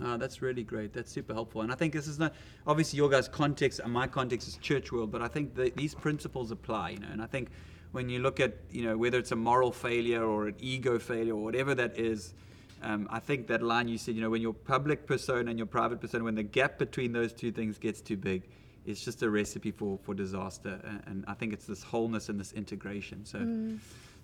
Ah, 0.01 0.17
that's 0.17 0.41
really 0.41 0.63
great. 0.63 0.91
That's 0.91 1.11
super 1.11 1.33
helpful. 1.33 1.61
And 1.61 1.71
I 1.71 1.75
think 1.75 1.93
this 1.93 2.07
is 2.07 2.17
not 2.17 2.33
obviously 2.65 2.97
your 2.97 3.09
guys' 3.09 3.27
context 3.27 3.79
and 3.79 3.93
my 3.93 4.07
context 4.07 4.47
is 4.47 4.57
church 4.57 4.91
world, 4.91 5.11
but 5.11 5.21
I 5.21 5.27
think 5.27 5.53
the, 5.53 5.71
these 5.75 5.93
principles 5.93 6.49
apply, 6.51 6.89
you 6.89 6.99
know. 6.99 7.07
And 7.11 7.21
I 7.21 7.27
think 7.27 7.49
when 7.93 8.09
you 8.09 8.19
look 8.19 8.39
at, 8.39 8.55
you 8.71 8.83
know, 8.83 8.97
whether 8.97 9.17
it's 9.17 9.31
a 9.31 9.35
moral 9.35 9.71
failure 9.71 10.23
or 10.23 10.47
an 10.47 10.55
ego 10.59 10.99
failure 10.99 11.33
or 11.33 11.43
whatever 11.43 11.73
that 11.75 11.97
is, 11.97 12.33
um, 12.81 13.07
I 13.09 13.19
think 13.19 13.47
that 13.47 13.63
line 13.63 13.87
you 13.87 13.97
said, 13.97 14.15
you 14.15 14.21
know, 14.21 14.31
when 14.31 14.41
your 14.41 14.53
public 14.53 15.05
persona 15.05 15.49
and 15.49 15.57
your 15.57 15.67
private 15.67 16.01
persona, 16.01 16.23
when 16.23 16.35
the 16.35 16.43
gap 16.43 16.77
between 16.77 17.13
those 17.13 17.31
two 17.31 17.51
things 17.51 17.77
gets 17.77 18.01
too 18.01 18.17
big, 18.17 18.43
it's 18.85 19.05
just 19.05 19.21
a 19.23 19.29
recipe 19.29 19.71
for, 19.71 19.97
for 20.03 20.13
disaster. 20.13 20.81
And, 20.83 21.03
and 21.05 21.25
I 21.27 21.33
think 21.35 21.53
it's 21.53 21.65
this 21.65 21.83
wholeness 21.83 22.27
and 22.27 22.39
this 22.39 22.51
integration. 22.51 23.25
So, 23.25 23.77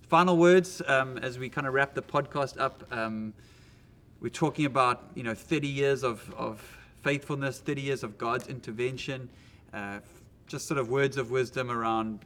final 0.10 0.36
words 0.36 0.82
um, 0.88 1.18
as 1.20 1.40
we 1.40 1.48
kind 1.48 1.68
of 1.68 1.74
wrap 1.74 1.94
the 1.94 2.02
podcast 2.02 2.60
up. 2.60 2.84
Um, 2.92 3.34
we're 4.22 4.30
talking 4.30 4.66
about 4.66 5.12
you 5.16 5.24
know 5.24 5.34
30 5.34 5.68
years 5.68 6.04
of, 6.04 6.34
of 6.38 6.60
faithfulness 7.04 7.60
30 7.60 7.82
years 7.82 8.04
of 8.04 8.18
god's 8.18 8.48
intervention 8.48 9.30
uh, 9.74 10.00
just 10.48 10.68
sort 10.68 10.80
of 10.80 10.90
words 10.90 11.18
of 11.18 11.32
wisdom 11.32 11.72
around 11.72 12.20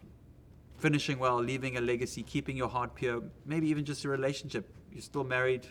finishing 0.84 1.17
well 1.17 1.39
leaving 1.52 1.78
a 1.78 1.82
legacy 1.82 2.22
keeping 2.24 2.58
your 2.58 2.67
heart 2.67 2.93
pure 2.93 3.22
maybe 3.46 3.67
even 3.69 3.86
just 3.86 4.04
a 4.04 4.10
relationship 4.10 4.65
you're 4.91 5.08
still 5.13 5.24
married 5.24 5.65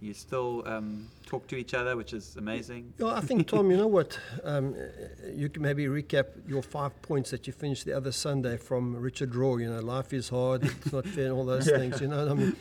you 0.00 0.14
still 0.14 0.62
um, 0.66 1.06
talk 1.26 1.46
to 1.46 1.56
each 1.56 1.74
other 1.74 1.92
which 2.00 2.12
is 2.14 2.36
amazing 2.36 2.82
Yeah, 2.98 3.20
I 3.20 3.20
think, 3.20 3.48
Tom, 3.48 3.70
you 3.70 3.76
know 3.76 3.86
what? 3.98 4.18
Um, 4.42 4.74
uh, 4.74 5.28
you 5.42 5.48
can 5.48 5.62
maybe 5.62 5.84
recap 5.86 6.26
your 6.46 6.62
five 6.62 6.92
points 7.02 7.30
that 7.32 7.46
you 7.46 7.52
finished 7.52 7.84
the 7.84 7.94
other 8.00 8.12
Sunday 8.12 8.56
from 8.56 8.96
Richard 8.96 9.32
Rohr. 9.32 9.60
You 9.62 9.70
know, 9.72 9.80
life 9.80 10.12
is 10.12 10.28
hard, 10.28 10.64
it's 10.64 10.92
not 10.92 11.06
fair, 11.06 11.26
and 11.26 11.34
all 11.38 11.44
those 11.44 11.68
things. 11.80 12.00
You 12.02 12.08
know 12.08 12.20
what 12.22 12.32
I 12.32 12.34
mean? 12.34 12.56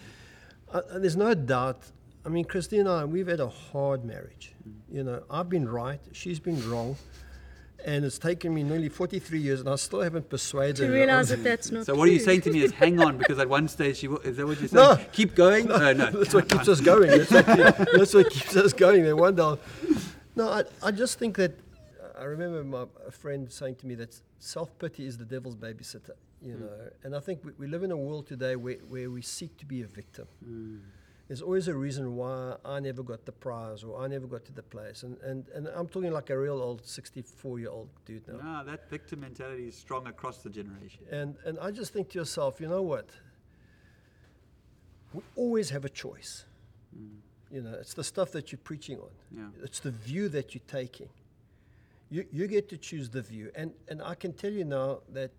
Uh, 0.73 0.81
uh, 0.91 0.99
there's 0.99 1.17
no 1.17 1.33
doubt. 1.33 1.79
I 2.25 2.29
mean, 2.29 2.45
Christine 2.45 2.81
and 2.81 2.89
I, 2.89 3.05
we've 3.05 3.31
had 3.35 3.41
a 3.41 3.53
hard 3.71 4.05
marriage. 4.05 4.53
You 4.89 5.03
know, 5.03 5.23
I've 5.29 5.49
been 5.49 5.67
right, 5.67 6.01
she's 6.11 6.39
been 6.39 6.61
wrong. 6.69 6.95
And 7.85 8.05
it's 8.05 8.17
taken 8.17 8.53
me 8.53 8.63
nearly 8.63 8.87
43 8.87 9.39
years, 9.39 9.59
and 9.59 9.69
I 9.69 9.75
still 9.75 10.01
haven't 10.01 10.29
persuaded 10.29 10.77
to 10.77 10.87
her. 10.87 10.93
realize 10.93 11.29
that 11.29 11.43
that's 11.43 11.69
not 11.69 11.85
so 11.85 11.95
what 11.95 12.07
are 12.07 12.11
you 12.11 12.19
saying 12.19 12.41
to 12.41 12.51
me 12.51 12.63
is 12.63 12.71
hang 12.83 12.99
on 12.99 13.17
because 13.17 13.39
at 13.39 13.49
one 13.49 13.67
stage 13.67 14.01
you 14.01 14.17
is 14.19 14.37
that 14.37 14.45
what 14.45 14.57
you're 14.59 14.69
saying 14.69 14.97
No. 14.97 15.05
keep 15.11 15.35
going 15.35 15.67
no 15.67 15.91
no, 15.91 16.11
That's 16.11 16.33
what 16.33 16.47
keeps 16.47 16.69
us 16.69 16.79
going. 16.79 17.09
That's 17.09 17.31
what, 17.31 17.45
that's 17.45 18.13
what 18.13 18.29
keeps 18.29 18.55
us 18.55 18.71
going. 18.71 19.03
Then 19.03 19.17
one 19.17 19.35
day, 19.35 19.55
no, 20.35 20.49
I, 20.49 20.63
I 20.81 20.91
just 20.91 21.19
think 21.19 21.35
that 21.37 21.51
uh, 22.01 22.21
I 22.21 22.23
remember 22.23 22.63
my 22.63 22.85
a 23.07 23.11
friend 23.11 23.51
saying 23.51 23.75
to 23.75 23.87
me 23.87 23.95
that 23.95 24.19
self 24.39 24.77
pity 24.79 25.05
is 25.05 25.17
the 25.17 25.25
devil's 25.25 25.55
babysitter. 25.55 26.15
You 26.41 26.53
hmm. 26.53 26.61
know, 26.61 26.71
and 27.03 27.15
I 27.15 27.19
think 27.19 27.43
we, 27.43 27.51
we 27.57 27.67
live 27.67 27.83
in 27.83 27.91
a 27.91 27.97
world 27.97 28.27
today 28.27 28.55
where, 28.55 28.77
where 28.87 29.09
we 29.09 29.21
seek 29.21 29.57
to 29.57 29.65
be 29.65 29.81
a 29.81 29.87
victim. 29.87 30.27
Hmm. 30.43 30.77
There's 31.27 31.41
always 31.41 31.67
a 31.69 31.73
reason 31.73 32.15
why 32.17 32.57
I 32.65 32.79
never 32.81 33.01
got 33.01 33.25
the 33.25 33.31
prize 33.31 33.83
or 33.83 34.01
I 34.03 34.07
never 34.07 34.27
got 34.27 34.43
to 34.45 34.51
the 34.51 34.61
place, 34.63 35.03
and 35.03 35.17
and, 35.21 35.45
and 35.55 35.67
I'm 35.69 35.87
talking 35.87 36.11
like 36.11 36.29
a 36.29 36.37
real 36.37 36.61
old 36.61 36.85
64 36.85 37.59
year 37.59 37.69
old 37.69 37.89
dude 38.05 38.27
now. 38.27 38.37
no 38.43 38.63
that 38.71 38.89
victim 38.89 39.21
mentality 39.21 39.67
is 39.67 39.75
strong 39.75 40.05
across 40.07 40.37
the 40.43 40.49
generation 40.49 41.01
And 41.11 41.35
and 41.45 41.57
I 41.59 41.71
just 41.71 41.93
think 41.93 42.09
to 42.09 42.19
yourself, 42.19 42.59
you 42.61 42.67
know 42.67 42.81
what? 42.93 43.07
We 45.13 45.21
always 45.35 45.69
have 45.69 45.85
a 45.85 45.89
choice. 45.89 46.45
Mm. 46.97 47.17
You 47.51 47.61
know, 47.61 47.73
it's 47.79 47.93
the 47.93 48.03
stuff 48.03 48.31
that 48.31 48.51
you're 48.51 48.65
preaching 48.71 48.97
on. 48.99 49.11
Yeah. 49.31 49.63
It's 49.63 49.79
the 49.79 49.91
view 49.91 50.27
that 50.29 50.53
you're 50.53 50.67
taking. 50.67 51.09
You 52.09 52.25
you 52.31 52.47
get 52.47 52.67
to 52.69 52.77
choose 52.77 53.09
the 53.09 53.21
view, 53.21 53.51
and 53.55 53.73
and 53.87 54.01
I 54.01 54.15
can 54.15 54.33
tell 54.33 54.51
you 54.51 54.65
now 54.65 54.89
that 55.13 55.31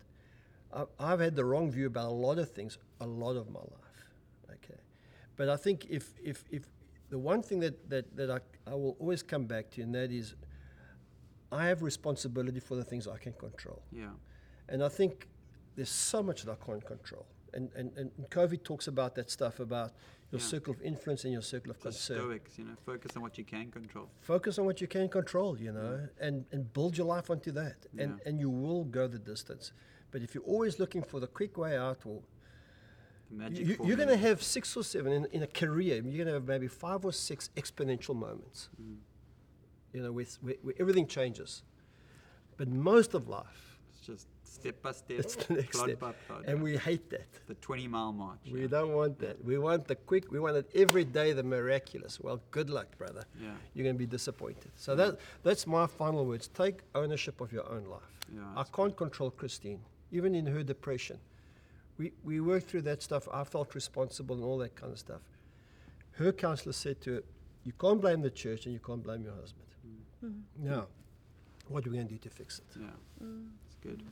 I- 0.73 0.87
I've 0.99 1.19
had 1.19 1.35
the 1.35 1.45
wrong 1.45 1.71
view 1.71 1.87
about 1.87 2.07
a 2.09 2.17
lot 2.27 2.37
of 2.39 2.49
things, 2.51 2.77
a 2.99 3.05
lot 3.23 3.35
of 3.37 3.45
my 3.49 3.59
life. 3.75 3.84
But 5.37 5.49
I 5.49 5.57
think 5.57 5.85
if 5.89 6.13
if 6.23 6.43
if 6.49 6.63
the 7.09 7.19
one 7.19 7.41
thing 7.41 7.59
that 7.61 7.89
that 7.89 8.15
that 8.17 8.29
I 8.31 8.39
I 8.71 8.75
will 8.75 8.95
always 8.99 9.23
come 9.23 9.45
back 9.45 9.69
to, 9.71 9.81
and 9.81 9.93
that 9.95 10.11
is, 10.11 10.35
I 11.51 11.67
have 11.67 11.81
responsibility 11.81 12.59
for 12.59 12.75
the 12.75 12.83
things 12.83 13.07
I 13.07 13.17
can 13.17 13.33
control. 13.33 13.81
yeah 13.91 14.13
And 14.69 14.81
I 14.83 14.89
think 14.89 15.27
there's 15.75 15.89
so 15.91 16.23
much 16.23 16.43
that 16.43 16.51
I 16.51 16.65
can't 16.65 16.85
control. 16.85 17.25
and, 17.53 17.69
and, 17.75 17.89
and 17.97 18.11
Covey 18.29 18.57
talks 18.57 18.87
about 18.87 19.15
that 19.15 19.29
stuff 19.31 19.59
about 19.59 19.91
your 20.31 20.41
Yeah. 20.41 20.47
circle 20.53 20.73
of 20.73 20.81
influence 20.81 21.23
and 21.25 21.31
your 21.33 21.41
circle 21.43 21.71
of 21.71 21.77
The 21.77 21.83
concern. 21.89 22.17
Stoics, 22.17 22.57
you 22.59 22.65
know, 22.65 22.75
focus 22.85 23.15
on 23.15 23.21
what 23.21 23.37
you 23.37 23.45
can 23.45 23.71
control. 23.71 24.07
Focus 24.19 24.59
on 24.59 24.65
what 24.65 24.81
you 24.81 24.87
can 24.87 25.07
control, 25.09 25.57
you 25.65 25.71
know, 25.71 25.93
and, 26.19 26.45
and 26.51 26.61
build 26.73 26.97
your 26.97 27.07
life 27.15 27.29
onto 27.29 27.51
that. 27.51 27.77
And, 27.97 28.11
Yeah. 28.19 28.25
and 28.27 28.39
you 28.43 28.49
will 28.49 28.83
go 28.83 29.07
the 29.07 29.19
distance. 29.19 29.71
But 30.11 30.21
if 30.21 30.29
you're 30.35 30.43
always 30.55 30.79
looking 30.79 31.03
for 31.11 31.19
the 31.21 31.27
quick 31.27 31.57
way 31.57 31.77
out, 31.77 31.99
or 32.05 32.21
magic 33.37 33.67
you, 33.67 33.77
you're 33.85 33.97
going 33.97 34.09
to 34.09 34.17
have 34.17 34.41
six 34.41 34.75
or 34.77 34.83
seven 34.83 35.11
in, 35.11 35.25
in 35.31 35.43
a 35.43 35.47
career, 35.47 35.95
you're 35.95 36.23
going 36.23 36.27
to 36.27 36.33
have 36.33 36.47
maybe 36.47 36.67
five 36.67 37.05
or 37.05 37.13
six 37.13 37.49
exponential 37.55 38.15
moments, 38.15 38.69
Mm. 38.81 38.97
you 39.93 40.01
know, 40.03 40.11
with, 40.11 40.37
where, 40.41 40.55
where 40.61 40.75
everything 40.79 41.07
changes. 41.07 41.63
But 42.57 42.67
most 42.69 43.13
of 43.13 43.27
life, 43.27 43.77
It's 43.89 44.05
just 44.07 44.27
step 44.43 44.81
by 44.81 44.91
step, 44.93 45.19
it's 45.19 45.35
the 45.35 45.53
next 45.55 45.71
plod 45.75 45.89
step. 45.89 45.99
by 45.99 46.11
plod. 46.27 46.45
And 46.47 46.63
we 46.63 46.77
hate 46.77 47.09
that. 47.09 47.27
the 47.47 47.55
20 47.55 47.87
mile 47.87 48.13
march. 48.13 48.39
We 48.51 48.61
yeah. 48.61 48.67
don't 48.67 48.93
want 48.93 49.19
that. 49.19 49.43
We 49.43 49.57
want 49.57 49.87
the 49.87 49.95
quick, 49.95 50.31
we 50.31 50.39
want 50.39 50.55
it 50.57 50.69
every 50.73 51.03
day, 51.03 51.33
the 51.33 51.43
miraculous. 51.43 52.19
Well, 52.19 52.41
good 52.51 52.69
luck, 52.69 52.97
brother. 52.97 53.23
Yeah. 53.41 53.49
You're 53.73 53.83
going 53.83 53.95
to 53.95 53.99
be 53.99 54.05
disappointed. 54.05 54.71
So 54.77 54.95
that, 54.95 55.19
that's 55.43 55.67
my 55.67 55.85
final 55.87 56.25
words. 56.25 56.47
Take 56.47 56.77
ownership 56.95 57.41
of 57.41 57.51
your 57.51 57.67
own 57.69 57.85
life. 57.85 58.01
Yeah, 58.33 58.41
I 58.55 58.63
can't 58.63 58.95
control 58.95 59.29
Christine, 59.31 59.81
even 60.11 60.33
in 60.33 60.45
her 60.47 60.63
depression. 60.63 61.19
We, 61.97 62.11
we 62.23 62.39
worked 62.41 62.69
through 62.69 62.83
that 62.83 63.01
stuff. 63.01 63.27
I 63.31 63.43
felt 63.43 63.73
responsible 63.73 64.35
and 64.35 64.43
all 64.43 64.57
that 64.59 64.75
kind 64.75 64.91
of 64.91 64.99
stuff. 64.99 65.21
Her 66.13 66.31
counselor 66.31 66.73
said 66.73 67.01
to 67.01 67.13
her, 67.15 67.23
You 67.63 67.73
can't 67.79 68.01
blame 68.01 68.21
the 68.21 68.29
church 68.29 68.65
and 68.65 68.73
you 68.73 68.79
can't 68.79 69.03
blame 69.03 69.23
your 69.23 69.33
husband. 69.33 69.65
Now, 70.57 70.87
what 71.67 71.85
are 71.85 71.89
we 71.89 71.97
going 71.97 72.07
to 72.07 72.13
do 72.13 72.19
to 72.19 72.29
fix 72.29 72.59
it? 72.59 72.79
Yeah, 72.79 72.87
it's 73.65 73.75
good. 73.81 74.03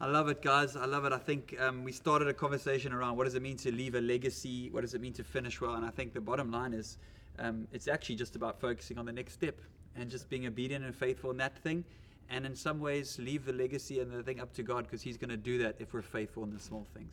I 0.00 0.06
love 0.06 0.28
it, 0.28 0.42
guys. 0.42 0.76
I 0.76 0.84
love 0.84 1.06
it. 1.06 1.12
I 1.12 1.18
think 1.18 1.56
um, 1.58 1.82
we 1.82 1.92
started 1.92 2.28
a 2.28 2.34
conversation 2.34 2.92
around 2.92 3.16
what 3.16 3.24
does 3.24 3.34
it 3.34 3.42
mean 3.42 3.56
to 3.58 3.72
leave 3.72 3.94
a 3.94 4.00
legacy? 4.00 4.68
What 4.70 4.82
does 4.82 4.92
it 4.92 5.00
mean 5.00 5.14
to 5.14 5.24
finish 5.24 5.60
well? 5.60 5.74
And 5.74 5.86
I 5.86 5.90
think 5.90 6.12
the 6.12 6.20
bottom 6.20 6.50
line 6.50 6.74
is 6.74 6.98
um, 7.38 7.66
it's 7.72 7.88
actually 7.88 8.16
just 8.16 8.36
about 8.36 8.60
focusing 8.60 8.98
on 8.98 9.06
the 9.06 9.12
next 9.12 9.32
step 9.32 9.58
and 9.96 10.10
just 10.10 10.28
being 10.28 10.46
obedient 10.46 10.84
and 10.84 10.94
faithful 10.94 11.30
in 11.30 11.38
that 11.38 11.58
thing. 11.58 11.84
And 12.28 12.44
in 12.44 12.56
some 12.56 12.80
ways, 12.80 13.18
leave 13.20 13.44
the 13.44 13.52
legacy 13.52 14.00
and 14.00 14.10
the 14.10 14.22
thing 14.22 14.40
up 14.40 14.52
to 14.54 14.62
God 14.62 14.84
because 14.84 15.00
He's 15.00 15.16
going 15.16 15.30
to 15.30 15.36
do 15.36 15.58
that 15.58 15.76
if 15.78 15.94
we're 15.94 16.02
faithful 16.02 16.42
in 16.42 16.52
the 16.52 16.58
small 16.58 16.86
things. 16.92 17.12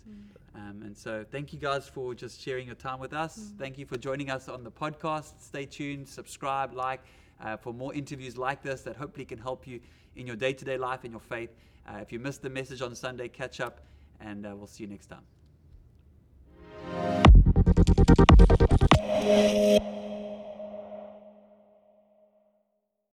Um, 0.55 0.81
and 0.83 0.97
so, 0.97 1.23
thank 1.31 1.53
you 1.53 1.59
guys 1.59 1.87
for 1.87 2.15
just 2.15 2.41
sharing 2.41 2.65
your 2.65 2.75
time 2.75 2.99
with 2.99 3.13
us. 3.13 3.51
Thank 3.59 3.77
you 3.77 3.85
for 3.85 3.97
joining 3.97 4.31
us 4.31 4.49
on 4.49 4.63
the 4.63 4.71
podcast. 4.71 5.33
Stay 5.39 5.65
tuned, 5.65 6.07
subscribe, 6.07 6.73
like 6.73 7.01
uh, 7.41 7.57
for 7.57 7.73
more 7.73 7.93
interviews 7.93 8.37
like 8.37 8.63
this 8.63 8.81
that 8.81 8.95
hopefully 8.95 9.25
can 9.25 9.37
help 9.37 9.67
you 9.67 9.79
in 10.15 10.25
your 10.25 10.35
day 10.35 10.53
to 10.53 10.65
day 10.65 10.77
life, 10.77 11.05
in 11.05 11.11
your 11.11 11.19
faith. 11.19 11.51
Uh, 11.87 11.97
if 12.01 12.11
you 12.11 12.19
missed 12.19 12.41
the 12.41 12.49
message 12.49 12.81
on 12.81 12.95
Sunday, 12.95 13.27
catch 13.27 13.59
up, 13.59 13.81
and 14.19 14.45
uh, 14.45 14.55
we'll 14.55 14.67
see 14.67 14.83
you 14.83 14.89
next 14.89 15.07
time. 15.07 15.23